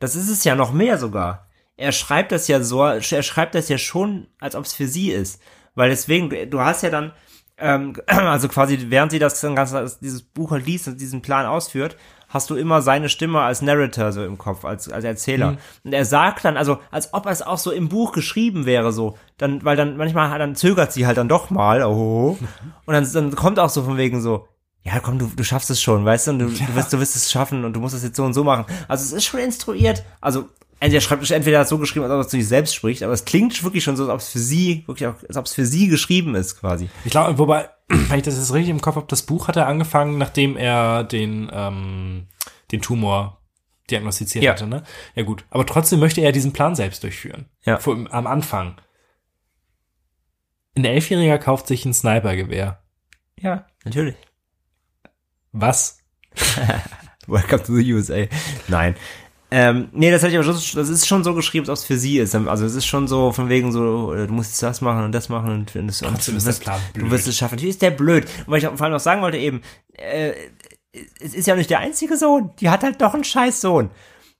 [0.00, 1.46] Das ist es ja noch mehr sogar.
[1.76, 5.12] Er schreibt das ja so, er schreibt das ja schon, als ob es für sie
[5.12, 5.40] ist.
[5.76, 7.12] Weil deswegen, du hast ja dann,
[7.58, 11.96] ähm, also quasi, während sie das, das dieses Buch liest und diesen Plan ausführt,
[12.28, 15.52] hast du immer seine Stimme als Narrator so im Kopf, als, als Erzähler.
[15.52, 15.58] Mhm.
[15.84, 19.16] Und er sagt dann, also, als ob es auch so im Buch geschrieben wäre, so.
[19.38, 22.38] Dann, weil dann manchmal, dann zögert sie halt dann doch mal, oh.
[22.86, 24.46] Und dann, dann kommt auch so von wegen so,
[24.82, 26.66] ja, komm, du, du schaffst es schon, weißt du, du, ja.
[26.66, 28.64] du, wirst, du wirst es schaffen und du musst es jetzt so und so machen.
[28.88, 30.04] Also es ist schon instruiert.
[30.20, 30.48] Also
[30.80, 33.62] er schreibt entweder so geschrieben, als ob er zu sich selbst spricht, aber es klingt
[33.64, 35.88] wirklich schon so, als ob es für sie, wirklich auch, als ob es für sie
[35.88, 36.88] geschrieben ist, quasi.
[37.04, 39.66] Ich glaube, wobei, wenn ich das jetzt richtig im Kopf habe, das Buch hat er
[39.66, 42.28] angefangen, nachdem er den, ähm,
[42.70, 43.42] den Tumor
[43.90, 44.52] diagnostiziert ja.
[44.52, 44.84] hatte, ne?
[45.14, 45.44] Ja, gut.
[45.50, 47.46] Aber trotzdem möchte er diesen Plan selbst durchführen.
[47.64, 47.78] Ja.
[47.78, 48.76] Vor, am Anfang.
[50.76, 52.82] Ein Elfjähriger kauft sich ein Snipergewehr.
[53.40, 54.16] Ja, natürlich.
[55.52, 55.98] Was?
[57.26, 58.26] Welcome to the USA.
[58.68, 58.94] Nein.
[59.50, 61.96] Ähm, nee, das, ich aber schon, das ist schon so geschrieben, als ob es für
[61.96, 62.34] sie ist.
[62.34, 65.30] Also es ist schon so von wegen so, äh, du musst das machen und das
[65.30, 67.54] machen und, und, das, und du, wirst, du wirst es schaffen.
[67.54, 68.26] Natürlich ist der blöd.
[68.46, 69.62] Und weil ich vor allem noch sagen wollte eben,
[69.94, 70.32] äh,
[71.20, 72.50] es ist ja nicht der einzige Sohn.
[72.60, 73.90] Die hat halt doch einen scheiß Sohn.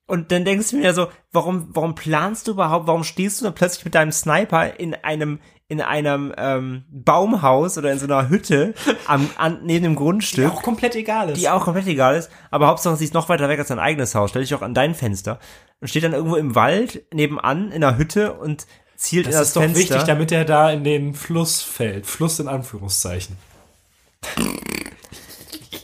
[0.06, 3.54] Und dann denkst du mir so, warum, warum planst du überhaupt, warum stehst du dann
[3.54, 5.38] plötzlich mit deinem Sniper in einem,
[5.68, 8.74] in einem ähm, Baumhaus oder in so einer Hütte
[9.06, 10.46] am, an, neben dem Grundstück.
[10.46, 11.38] Die auch komplett egal ist.
[11.38, 12.30] Die auch komplett egal ist.
[12.50, 14.30] Aber Hauptsache, sie ist noch weiter weg als dein eigenes Haus.
[14.30, 15.38] Stell dich auch an dein Fenster.
[15.80, 18.66] Und steht dann irgendwo im Wald nebenan in einer Hütte und
[18.96, 19.60] zielt das in das Fenster.
[19.60, 22.06] Das ist doch wichtig, damit er da in den Fluss fällt.
[22.06, 23.36] Fluss in Anführungszeichen.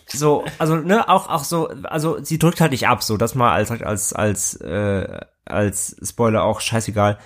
[0.07, 3.53] So, also, ne, auch, auch so, also sie drückt halt nicht ab, so, das mal
[3.53, 7.18] als, als, als, äh, als Spoiler auch scheißegal.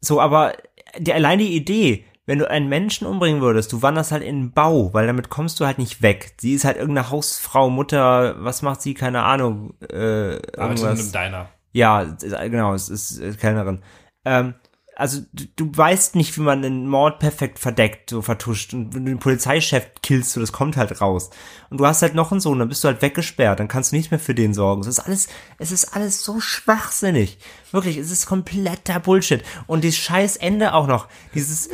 [0.00, 0.54] So, aber
[0.98, 4.52] die, allein die Idee, wenn du einen Menschen umbringen würdest, du wanderst halt in den
[4.52, 6.34] Bau, weil damit kommst du halt nicht weg.
[6.40, 8.94] Sie ist halt irgendeine Hausfrau, Mutter, was macht sie?
[8.94, 9.74] Keine Ahnung.
[9.92, 10.82] Äh, irgendwas.
[10.82, 11.48] in einem Diner.
[11.72, 13.82] Ja, genau, es ist äh, Kellnerin.
[14.24, 14.54] Ähm,
[14.96, 19.04] also du, du weißt nicht, wie man einen Mord perfekt verdeckt, so vertuscht und wenn
[19.04, 21.30] du den Polizeichef killst, so das kommt halt raus.
[21.70, 23.96] Und du hast halt noch einen Sohn, dann bist du halt weggesperrt, dann kannst du
[23.96, 24.82] nicht mehr für den sorgen.
[24.82, 25.28] Es ist alles,
[25.58, 27.38] es ist alles so schwachsinnig.
[27.72, 29.42] Wirklich, es ist kompletter Bullshit.
[29.66, 31.68] Und dieses scheiß Ende auch noch, dieses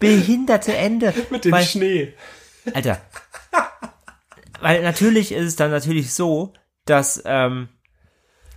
[0.00, 1.14] behinderte Ende.
[1.30, 2.14] Mit dem weil- Schnee.
[2.72, 3.00] Alter.
[4.60, 6.54] Weil natürlich ist es dann natürlich so,
[6.86, 7.68] dass, ähm,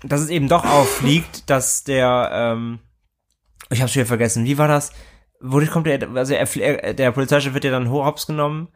[0.03, 2.79] dass es eben doch auffliegt, dass der, ähm,
[3.69, 4.91] ich hab's schon wieder vergessen, wie war das?
[5.41, 8.69] Wodurch kommt der, also er, er, der Polizeichef wird ja dann hochhops genommen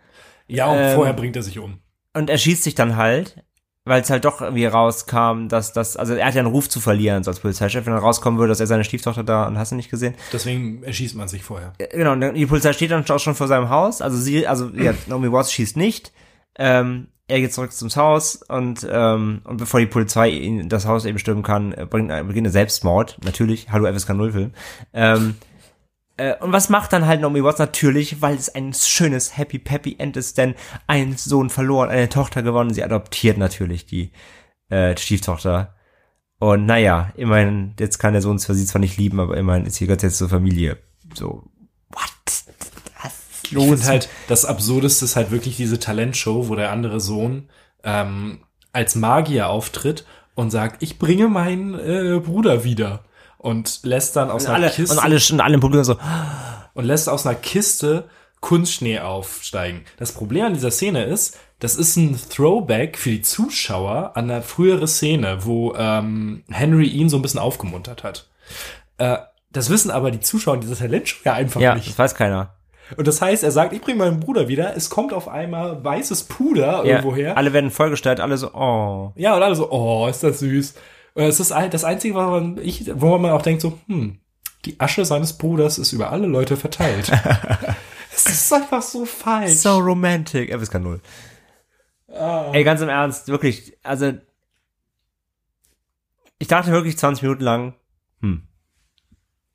[0.48, 1.80] Ja, und Ähm, vorher bringt er sich um.
[2.14, 3.44] und er schießt sich dann halt,
[3.84, 6.80] weil es halt doch irgendwie rauskam, dass das, also er hat ja einen Ruf zu
[6.80, 9.72] verlieren so als Polizeichef, wenn dann rauskommen würde, dass er seine Stieftochter da und hast
[9.72, 10.14] du nicht gesehen.
[10.32, 11.74] Deswegen erschießt man sich vorher.
[11.92, 14.02] Genau, und die Polizei steht dann auch schon vor seinem Haus.
[14.04, 16.12] Also sie, also ja, Naomi Watts schießt nicht.
[16.60, 21.06] Ähm, er geht zurück zum Haus und ähm, und bevor die Polizei ihn das Haus
[21.06, 23.20] eben stürmen kann, äh, bringt äh, beginnt ein Selbstmord.
[23.24, 24.52] Natürlich, hallo FSK 0 Film.
[24.92, 25.36] Ähm,
[26.18, 27.60] äh, und was macht dann halt Naomi Watts?
[27.60, 30.56] Natürlich, weil es ein schönes Happy Peppy End ist, denn
[30.88, 32.74] ein Sohn verloren, eine Tochter gewonnen.
[32.74, 34.12] Sie adoptiert natürlich die
[34.68, 35.74] äh, Stieftochter.
[36.38, 39.76] Und naja, immerhin, jetzt kann der Sohn zwar sie zwar nicht lieben, aber immerhin ist
[39.76, 40.80] sie Gott jetzt zur Familie.
[41.14, 41.44] So,
[41.92, 42.41] what?
[43.56, 47.50] Was Ich finde halt, das Absurdeste ist halt wirklich diese Talentshow, wo der andere Sohn
[47.84, 48.42] ähm,
[48.74, 53.04] als Magier auftritt und sagt, ich bringe meinen äh, Bruder wieder.
[53.38, 55.98] Und lässt dann aus und einer alle, Kiste und alle, und alle im Publikum so,
[56.74, 58.08] und lässt aus einer Kiste
[58.40, 59.86] Kunstschnee aufsteigen.
[59.98, 64.42] Das Problem an dieser Szene ist, das ist ein Throwback für die Zuschauer an eine
[64.42, 68.28] frühere Szene, wo ähm, Henry ihn so ein bisschen aufgemuntert hat.
[68.98, 69.18] Äh,
[69.52, 71.90] das wissen aber die Zuschauer dieser Talentshow ja einfach ja, nicht.
[71.90, 72.56] das weiß keiner.
[72.98, 74.76] Und das heißt, er sagt, ich bringe meinen Bruder wieder.
[74.76, 77.38] Es kommt auf einmal weißes Puder irgendwoher.
[77.38, 79.14] alle werden vollgestellt, alle so, oh.
[79.16, 80.76] Ja, und alle so, oh, ist das süß.
[81.14, 84.20] Und es ist das Einzige, was man, ich, wo man auch denkt so, hm,
[84.66, 87.12] die Asche seines Bruders ist über alle Leute verteilt.
[88.14, 89.54] Es ist einfach so falsch.
[89.54, 90.54] So romantic.
[90.54, 91.00] FSK 0.
[92.08, 94.12] Ey, ganz im Ernst, wirklich, also,
[96.38, 97.74] ich dachte wirklich 20 Minuten lang,
[98.20, 98.44] hm,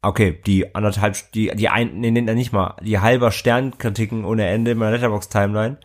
[0.07, 4.73] okay, die anderthalb, die, die ein, nee, nee, nicht mal, die halber Sternkritiken ohne Ende
[4.73, 5.79] in meiner Letterbox-Timeline,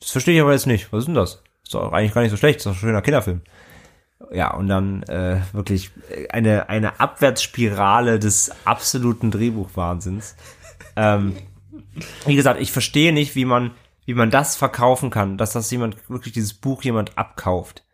[0.00, 0.92] das verstehe ich aber jetzt nicht.
[0.92, 1.42] Was ist denn das?
[1.64, 3.42] Ist doch eigentlich gar nicht so schlecht, ist doch ein schöner Kinderfilm.
[4.32, 5.90] Ja, und dann äh, wirklich
[6.30, 10.36] eine, eine Abwärtsspirale des absoluten Drehbuchwahnsinns.
[10.96, 11.36] ähm,
[12.26, 13.72] wie gesagt, ich verstehe nicht, wie man,
[14.06, 17.84] wie man das verkaufen kann, dass das jemand, wirklich dieses Buch jemand abkauft.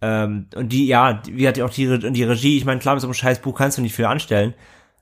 [0.00, 2.94] Ähm, und die, ja, die- wie hat auch die, und die Regie, ich meine, klar,
[2.94, 4.54] mit so einem scheiß Buch kannst du nicht viel anstellen,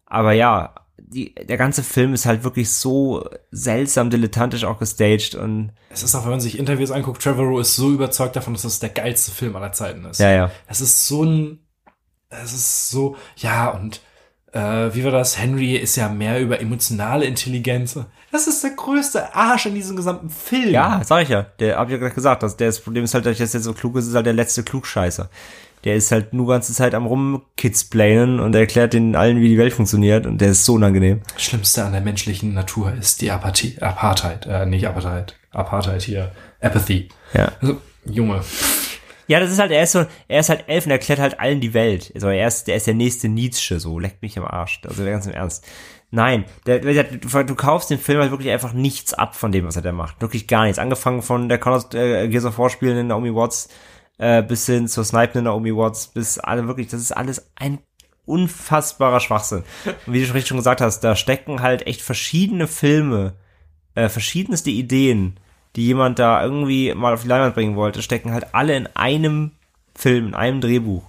[0.06, 5.72] aber ja, die, der ganze Film ist halt wirklich so seltsam dilettantisch auch gestaged und
[5.90, 8.80] Es ist auch, wenn man sich Interviews anguckt, Trevorrow ist so überzeugt davon, dass das
[8.80, 10.18] der geilste Film aller Zeiten ist.
[10.20, 10.50] ja, ja.
[10.66, 11.58] Es ist so ein,
[12.30, 14.00] es ist so, ja, und
[14.52, 15.38] äh, wie war das?
[15.38, 17.98] Henry ist ja mehr über emotionale Intelligenz.
[18.30, 20.70] Das ist der größte Arsch in diesem gesamten Film.
[20.70, 21.42] Ja, sag ich ja.
[21.58, 23.72] Der hab ich ja gerade gesagt, dass der das Problem ist halt, dass er so
[23.72, 25.28] klug ist, ist halt der letzte Klugscheißer.
[25.84, 29.72] Der ist halt nur ganze Zeit am rumkidsplainen und erklärt den allen, wie die Welt
[29.72, 31.20] funktioniert und der ist so unangenehm.
[31.34, 36.32] Das Schlimmste an der menschlichen Natur ist die Apathie, Apartheid, äh, nicht Apartheid, Apartheid hier,
[36.60, 37.10] Apathy.
[37.34, 37.52] Ja.
[37.60, 38.42] Also, Junge.
[39.26, 41.60] Ja, das ist halt, er ist so, er ist halt elf und erklärt halt allen
[41.60, 42.12] die Welt.
[42.14, 44.80] Also er ist, der ist der nächste Nietzsche, so, leckt mich am Arsch.
[44.86, 45.66] Also ganz im Ernst.
[46.10, 49.66] Nein, der, der, du, du kaufst den Film halt wirklich einfach nichts ab von dem,
[49.66, 50.20] was er da macht.
[50.20, 50.78] Wirklich gar nichts.
[50.78, 53.68] Angefangen von der Connors, äh, Gears of War spielenden Naomi Watts,
[54.24, 57.80] äh, bis hin zur snipenden Naomi Watts, bis alle wirklich, das ist alles ein
[58.24, 59.64] unfassbarer Schwachsinn.
[60.06, 63.34] Und wie du schon gesagt hast, da stecken halt echt verschiedene Filme,
[63.94, 65.38] äh, verschiedenste Ideen,
[65.76, 69.50] die jemand da irgendwie mal auf die Leinwand bringen wollte, stecken halt alle in einem
[69.94, 71.04] Film, in einem Drehbuch.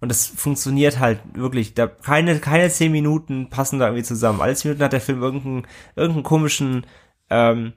[0.00, 1.74] Und das funktioniert halt wirklich.
[1.74, 4.40] Da keine, keine zehn Minuten passen da irgendwie zusammen.
[4.40, 6.86] Alle zehn Minuten hat der Film irgendeinen, irgendeinen komischen
[7.28, 7.74] ähm,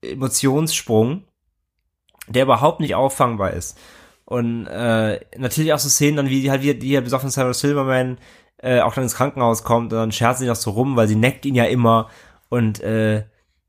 [0.00, 1.24] Emotionssprung,
[2.28, 3.78] der überhaupt nicht auffangbar ist.
[4.24, 8.18] Und äh, natürlich auch so Szenen dann, wie halt wie die besoffen Sarah Silverman
[8.58, 11.16] äh, auch dann ins Krankenhaus kommt und dann scherzt sie noch so rum, weil sie
[11.16, 12.08] neckt ihn ja immer
[12.48, 13.24] und äh,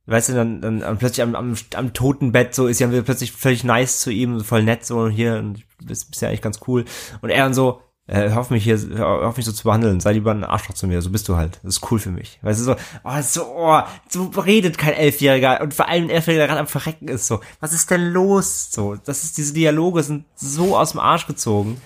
[0.06, 3.64] weißt du, dann, dann, dann plötzlich am, am, am Totenbett so ist ja plötzlich völlig
[3.64, 6.86] nice zu ihm, voll nett so hier und bist, bist ja eigentlich ganz cool.
[7.22, 10.32] Und er dann so, äh, auf mich hier, auf mich so zu behandeln, sei lieber
[10.32, 11.60] ein Arschloch zu mir, so bist du halt.
[11.64, 12.40] Das ist cool für mich.
[12.44, 16.42] Weißt du, so, oh, so, oh, so redet kein Elfjähriger und vor allem ein Elfjähriger,
[16.42, 17.40] der gerade am Verrecken ist, so.
[17.60, 18.70] Was ist denn los?
[18.72, 21.82] So, das ist, diese Dialoge sind so aus dem Arsch gezogen.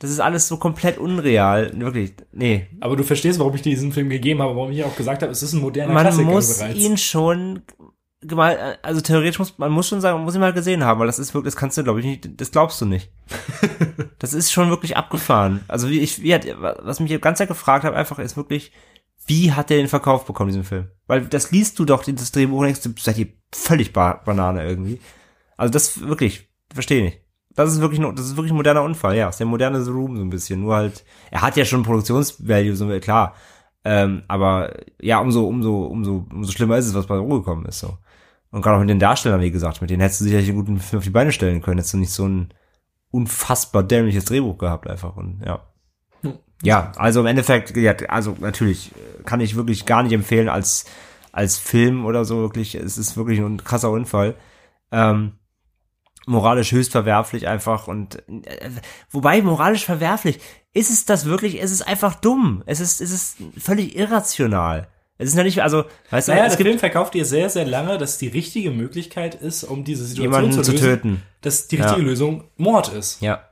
[0.00, 1.72] Das ist alles so komplett unreal.
[1.78, 2.66] Wirklich, nee.
[2.80, 5.30] Aber du verstehst, warum ich dir diesen Film gegeben habe, warum ich auch gesagt habe,
[5.30, 6.78] es ist ein moderner Man Klassiker muss bereits.
[6.78, 7.62] ihn schon
[8.82, 11.18] also theoretisch muss, man muss schon sagen, man muss ihn mal gesehen haben, weil das
[11.18, 13.10] ist wirklich, das kannst du, glaube ich, nicht, das glaubst du nicht.
[14.18, 15.60] das ist schon wirklich abgefahren.
[15.68, 18.72] Also wie ich, wie hat, was mich die ganze Zeit gefragt habe, einfach ist wirklich,
[19.26, 20.88] wie hat der den Verkauf bekommen, diesen Film?
[21.06, 24.66] Weil das liest du doch, dieses Drehbuch, und denkst du, seid ihr völlig ba Banane
[24.66, 25.00] irgendwie.
[25.56, 27.20] Also das wirklich, verstehe nicht.
[27.54, 29.28] Das ist wirklich, das ist wirklich ein moderner Unfall, ja.
[29.28, 30.60] Ist der moderne The Room so ein bisschen.
[30.60, 33.34] Nur halt, er hat ja schon Produktionsvalue, so klar.
[33.84, 37.98] Ähm, aber ja, umso, umso, umso, umso schlimmer ist es, was bei rumgekommen ist, so.
[38.50, 40.78] Und gerade auch mit den Darstellern, wie gesagt, mit denen hättest du sicherlich einen guten
[40.78, 41.78] Film auf die Beine stellen können.
[41.78, 42.52] Hättest du nicht so ein
[43.12, 45.66] unfassbar dämliches Drehbuch gehabt einfach und ja.
[46.62, 50.84] Ja, also im Endeffekt, ja, also natürlich äh, kann ich wirklich gar nicht empfehlen als
[51.32, 52.74] als Film oder so wirklich.
[52.74, 54.34] Es ist wirklich ein krasser Unfall.
[54.92, 55.32] Ähm,
[56.26, 58.70] moralisch höchst verwerflich einfach und äh,
[59.10, 60.38] wobei moralisch verwerflich
[60.72, 61.60] ist es das wirklich?
[61.60, 62.62] Es ist einfach dumm.
[62.66, 64.88] Es ist es ist völlig irrational.
[65.18, 67.66] Es ist ja nicht, also, weißt du, Naja, es der Film verkauft dir sehr, sehr
[67.66, 71.22] lange, dass die richtige Möglichkeit ist, um diese Situation jemanden zu zu lösen, töten.
[71.42, 72.06] dass die richtige Ja.
[72.06, 73.20] Lösung Mord ist.
[73.20, 73.44] Ja.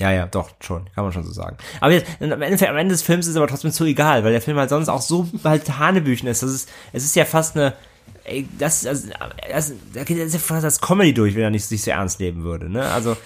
[0.00, 1.56] Ja, ja, doch, schon, kann man schon so sagen.
[1.80, 4.30] Aber jetzt, am Ende, am Ende des Films ist es aber trotzdem zu egal, weil
[4.32, 6.42] der Film halt sonst auch so halt Hanebüchen ist.
[6.42, 7.72] Das ist, es ist ja fast eine,
[8.24, 9.08] ey, das, also,
[9.50, 12.42] das, da geht jetzt fast als Comedy durch, wenn er nicht sich so ernst nehmen
[12.42, 12.84] würde, ne?
[12.90, 13.16] Also,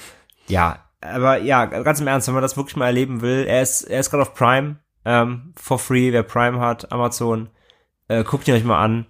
[0.49, 3.83] ja, aber ja, ganz im Ernst, wenn man das wirklich mal erleben will, er ist,
[3.83, 7.49] er ist gerade auf Prime, ähm, for free, wer Prime hat, Amazon,
[8.09, 9.07] äh, guckt ihn euch mal an.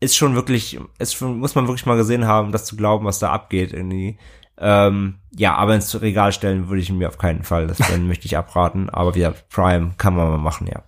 [0.00, 3.20] Ist schon wirklich, ist schon, muss man wirklich mal gesehen haben, das zu glauben, was
[3.20, 4.18] da abgeht, irgendwie.
[4.58, 7.68] Ähm, ja, aber ins Regal stellen würde ich mir auf keinen Fall.
[7.68, 8.90] Das dann möchte ich abraten.
[8.90, 10.82] Aber wieder Prime kann man mal machen, ja.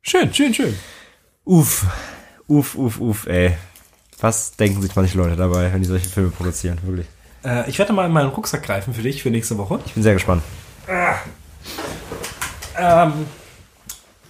[0.00, 0.74] Schön, schön, schön.
[1.44, 1.86] Uff,
[2.52, 3.56] uff, uff, uff, ey.
[4.20, 6.78] Was denken sich manche Leute dabei, wenn die solche Filme produzieren?
[6.82, 7.06] Wirklich.
[7.44, 9.80] Äh, ich werde mal in meinen Rucksack greifen für dich für nächste Woche.
[9.86, 10.42] Ich bin sehr gespannt.
[12.78, 13.12] Ähm,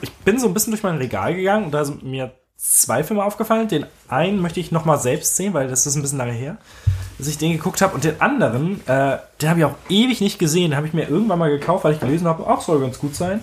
[0.00, 3.24] ich bin so ein bisschen durch mein Regal gegangen und da sind mir zwei Filme
[3.24, 3.68] aufgefallen.
[3.68, 6.56] Den einen möchte ich noch mal selbst sehen, weil das ist ein bisschen lange her,
[7.18, 7.94] dass ich den geguckt habe.
[7.94, 10.70] Und den anderen, äh, den habe ich auch ewig nicht gesehen.
[10.70, 13.14] Den habe ich mir irgendwann mal gekauft, weil ich gelesen habe, auch soll ganz gut
[13.14, 13.40] sein.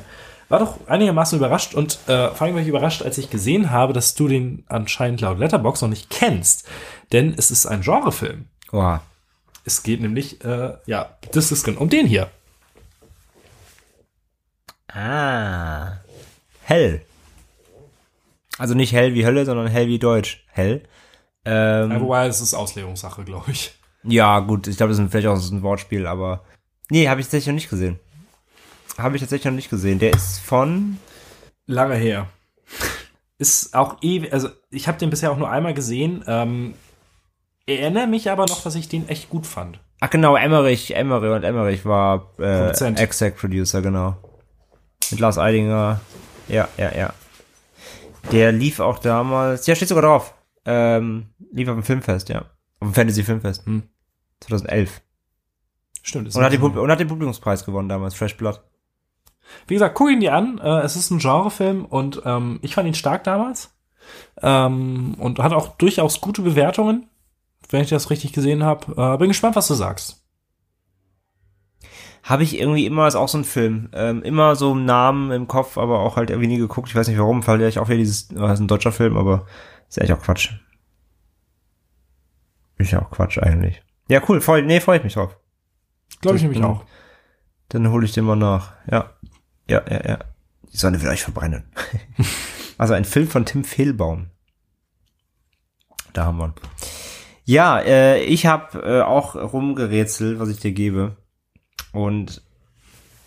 [0.50, 3.94] War doch einigermaßen überrascht und äh, vor allem war ich überrascht, als ich gesehen habe,
[3.94, 6.68] dass du den anscheinend laut Letterbox noch nicht kennst.
[7.12, 8.46] Denn es ist ein Genrefilm.
[8.72, 9.02] Oha.
[9.64, 12.30] Es geht nämlich, äh, ja, das ist um den hier.
[14.92, 15.98] Ah.
[16.64, 17.04] Hell.
[18.58, 20.44] Also nicht hell wie Hölle, sondern hell wie Deutsch.
[20.48, 20.84] Hell.
[21.46, 23.74] Ähm, Ja, wobei, es ist Auslegungssache, glaube ich.
[24.04, 26.44] Ja, gut, ich glaube, das ist vielleicht auch so ein Wortspiel, aber.
[26.90, 28.00] Nee, habe ich tatsächlich noch nicht gesehen.
[29.02, 30.00] Habe ich tatsächlich noch nicht gesehen.
[30.00, 30.98] Der ist von.
[31.66, 32.28] Lange her.
[33.38, 36.24] Ist auch ewig, also ich habe den bisher auch nur einmal gesehen.
[36.28, 36.74] Ähm,
[37.66, 39.80] erinnere mich aber noch, dass ich den echt gut fand.
[40.02, 42.70] Ach genau, Emmerich, Emmerich und Emmerich war äh.
[42.96, 44.18] Exec Producer, genau.
[45.12, 46.02] Mit Lars Eidinger.
[46.48, 47.14] Ja, ja, ja.
[48.32, 49.66] Der lief auch damals.
[49.68, 50.34] Ja, steht sogar drauf.
[50.66, 52.42] Ähm, lief auf dem Filmfest, ja.
[52.80, 53.66] Auf dem Fantasy Filmfest.
[53.66, 53.84] Hm.
[54.42, 55.02] 2011.
[56.02, 56.28] Stimmt.
[56.28, 58.62] Ist Und hat, den und hat den Publikumspreis gewonnen damals, Fresh Blood.
[59.68, 60.60] Wie gesagt, guck ihn dir an.
[60.60, 63.76] Äh, es ist ein Genrefilm und ähm, ich fand ihn stark damals.
[64.42, 67.08] Ähm, und hat auch durchaus gute Bewertungen,
[67.70, 68.94] wenn ich das richtig gesehen habe.
[68.96, 70.24] Äh, bin gespannt, was du sagst.
[72.24, 73.90] Habe ich irgendwie immer, ist auch so ein Film.
[73.94, 76.90] Ähm, immer so einen Namen im Kopf, aber auch halt irgendwie nie geguckt.
[76.90, 79.46] Ich weiß nicht warum, weil ich auch wieder dieses, das ist ein deutscher Film, aber
[79.88, 80.52] ist ja eigentlich auch Quatsch.
[82.78, 83.82] Ist ja auch Quatsch eigentlich.
[84.08, 85.38] Ja, cool, freu, nee, freue ich mich drauf.
[86.22, 86.84] Glaube ich nämlich auch.
[87.70, 88.74] Dann hole ich den mal nach.
[88.92, 89.12] Ja.
[89.70, 90.20] Ja, ja, ja.
[90.74, 91.64] Die Sonne will euch verbrennen.
[92.78, 94.30] also ein Film von Tim Fehlbaum.
[96.14, 96.54] Da haben wir ihn.
[97.46, 101.18] Ja, äh, ich habe äh, auch rumgerätselt, was ich dir gebe.
[101.92, 102.44] Und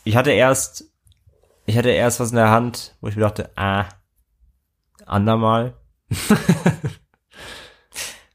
[0.05, 0.85] ich hatte erst,
[1.67, 3.87] ich hatte erst was in der Hand, wo ich mir dachte, ah,
[5.07, 5.75] andermal.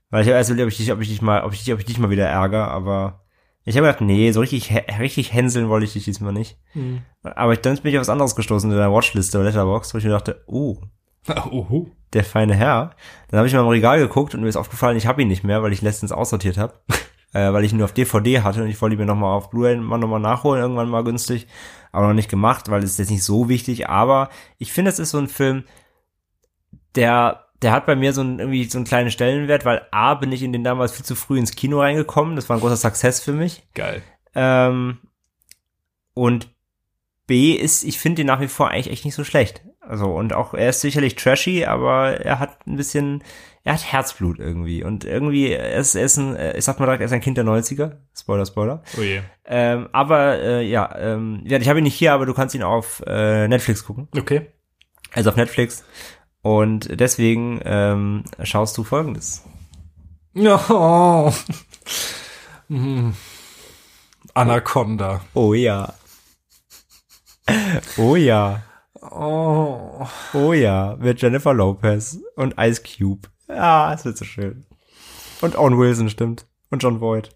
[0.09, 1.73] Weil ich habe erst überlegt, ob ich dich, ob ich dich mal, ob ich dich,
[1.73, 3.26] ob ich dich mal wieder ärgere, aber
[3.67, 6.57] ich habe gedacht, nee, so richtig, richtig hänseln wollte ich dich diesmal nicht.
[6.71, 7.01] Hm.
[7.21, 9.97] Aber ich, dann bin ich auf was anderes gestoßen in der Watchliste oder Letterbox, wo
[9.97, 10.77] ich mir dachte, oh,
[11.51, 11.91] Oho.
[12.13, 12.91] der feine Herr.
[13.27, 15.43] Dann habe ich mal im Regal geguckt und mir ist aufgefallen, ich habe ihn nicht
[15.43, 16.75] mehr, weil ich letztens aussortiert habe.
[17.33, 19.49] äh, weil ich ihn nur auf DVD hatte und ich wollte ihn mir nochmal auf
[19.49, 21.45] Blu-ray mal nochmal nachholen, irgendwann mal günstig.
[21.91, 23.89] Aber noch nicht gemacht, weil es ist jetzt nicht so wichtig.
[23.89, 25.65] Aber ich finde, es ist so ein Film,
[26.95, 30.31] der, der hat bei mir so einen, irgendwie so einen kleinen Stellenwert, weil A, bin
[30.31, 32.35] ich in den damals viel zu früh ins Kino reingekommen.
[32.35, 33.63] Das war ein großer Success für mich.
[33.73, 34.03] Geil.
[34.35, 34.99] Ähm,
[36.13, 36.49] und
[37.25, 39.63] B ist, ich finde ihn nach wie vor eigentlich echt nicht so schlecht.
[39.81, 43.23] Also, und auch, er ist sicherlich trashy, aber er hat ein bisschen,
[43.63, 44.83] er hat Herzblut irgendwie.
[44.83, 47.37] Und irgendwie, er ist, er ist ein, ich sag mal direkt, er ist ein Kind
[47.37, 47.97] der 90er.
[48.15, 48.83] Spoiler, Spoiler.
[48.97, 49.21] Oh je.
[49.45, 52.63] Ähm, aber, äh, ja, ähm, ja, ich habe ihn nicht hier, aber du kannst ihn
[52.63, 54.09] auf äh, Netflix gucken.
[54.17, 54.47] Okay.
[55.13, 55.85] Also auf Netflix.
[56.41, 59.43] Und deswegen ähm, schaust du folgendes.
[60.33, 61.33] Ja.
[62.69, 63.13] Hm.
[64.33, 65.21] Anaconda.
[65.33, 65.93] Oh ja.
[67.95, 68.61] Oh ja.
[69.01, 70.05] Oh.
[70.33, 73.29] Oh ja, mit Jennifer Lopez und Ice Cube.
[73.47, 74.65] Ja, es wird so schön.
[75.41, 76.45] Und Owen Wilson, stimmt.
[76.69, 77.29] Und John Voight.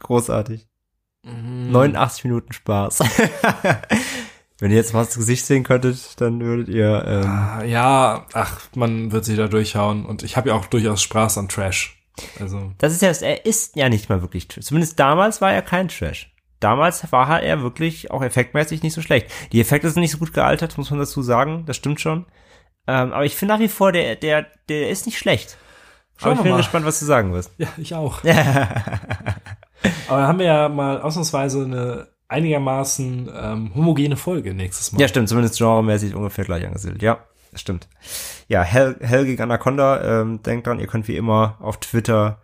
[0.00, 0.68] Großartig.
[1.22, 1.70] Mhm.
[1.70, 2.98] 89 Minuten Spaß.
[4.62, 8.60] Wenn ihr jetzt mal das Gesicht sehen könntet, dann würdet ihr, ähm, Ah, Ja, ach,
[8.76, 10.06] man wird sich da durchhauen.
[10.06, 12.00] Und ich habe ja auch durchaus Spaß an Trash.
[12.38, 14.64] Also, das ist ja, er ist ja nicht mal wirklich Trash.
[14.66, 16.32] Zumindest damals war er kein Trash.
[16.60, 19.26] Damals war er wirklich auch effektmäßig nicht so schlecht.
[19.50, 21.64] Die Effekte sind nicht so gut gealtert, muss man dazu sagen.
[21.66, 22.26] Das stimmt schon.
[22.86, 25.56] Ähm, aber ich finde nach wie vor, der, der, der ist nicht schlecht.
[26.18, 26.58] Schauen aber ich bin mal.
[26.58, 27.50] gespannt, was du sagen wirst.
[27.58, 28.22] ja, ich auch.
[30.08, 35.00] Aber haben wir ja mal ausnahmsweise eine einigermaßen ähm, homogene Folge nächstes Mal.
[35.00, 37.02] Ja, stimmt, zumindest genremäßig ungefähr gleich angesiedelt.
[37.02, 37.24] Ja,
[37.54, 37.88] stimmt.
[38.48, 40.20] Ja, Hell, Hell gegen Anaconda.
[40.22, 42.40] Ähm, denkt dran, ihr könnt wie immer auf Twitter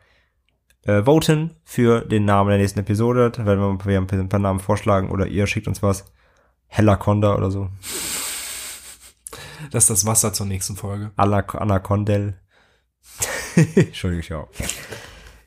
[0.84, 3.30] äh, voten für den Namen der nächsten Episode.
[3.30, 6.04] Da werden wir wir ein paar Namen vorschlagen oder ihr schickt uns was.
[6.66, 7.70] Hellaconda oder so.
[9.70, 11.10] Das ist das Wasser zur nächsten Folge.
[11.16, 12.38] Anac Anacondel.
[13.74, 14.66] Entschuldigung, ja.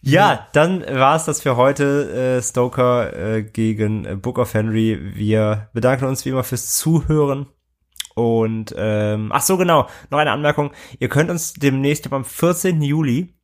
[0.02, 2.38] Ja, dann war's das für heute.
[2.38, 5.00] Äh, Stoker äh, gegen äh, Book of Henry.
[5.16, 7.48] Wir bedanken uns wie immer fürs Zuhören.
[8.16, 10.72] Und ähm, ach so genau, noch eine Anmerkung.
[11.00, 12.82] Ihr könnt uns demnächst am 14.
[12.82, 13.36] Juli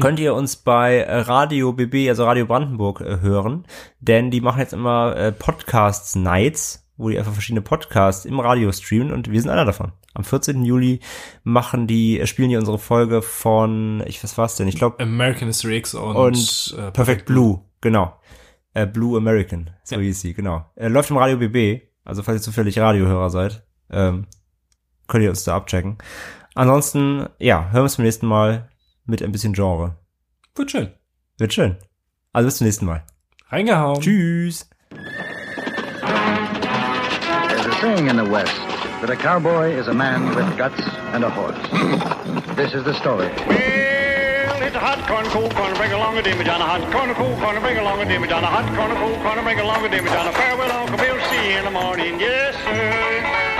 [0.00, 3.66] könnt ihr uns bei Radio BB, also Radio Brandenburg, äh, hören,
[4.00, 8.72] denn die machen jetzt immer äh, Podcasts Nights, wo die einfach verschiedene Podcasts im Radio
[8.72, 9.92] streamen und wir sind einer davon.
[10.16, 10.64] Am 14.
[10.64, 11.00] Juli
[11.44, 14.66] machen die, äh, spielen die unsere Folge von, ich was war's denn?
[14.66, 18.18] Ich glaube American History X und, und äh, Perfect Blue, genau.
[18.72, 20.00] Äh, Blue American, so Ja.
[20.00, 20.64] hieß sie, genau.
[20.74, 24.26] Äh, läuft im Radio BB, also falls ihr zufällig Radiohörer seid, ähm,
[25.06, 25.98] könnt ihr uns da abchecken.
[26.54, 28.70] Ansonsten, ja, hören wir uns beim nächsten Mal
[29.04, 29.98] mit ein bisschen Genre.
[30.54, 30.92] Wird schön.
[31.36, 31.76] Wird schön.
[32.32, 33.04] Also bis zum nächsten Mal.
[33.50, 34.00] Reingehauen.
[34.00, 34.68] Tschüss.
[37.48, 38.58] There's a saying in the West
[39.00, 40.80] that a cowboy is a man with guts
[41.12, 41.56] and a horse.
[42.56, 43.28] This is the story.
[43.28, 46.60] Well, it's a hot corn, cool corn, bring along a dimmy John.
[46.60, 48.42] A hot corn, cool corn, bring along a dimmy John.
[48.44, 50.32] A hot corn, cool corn, bring along a dimmy John.
[50.32, 52.18] Farewell, Uncle Bill, see you in the morning.
[52.18, 53.55] Yeah.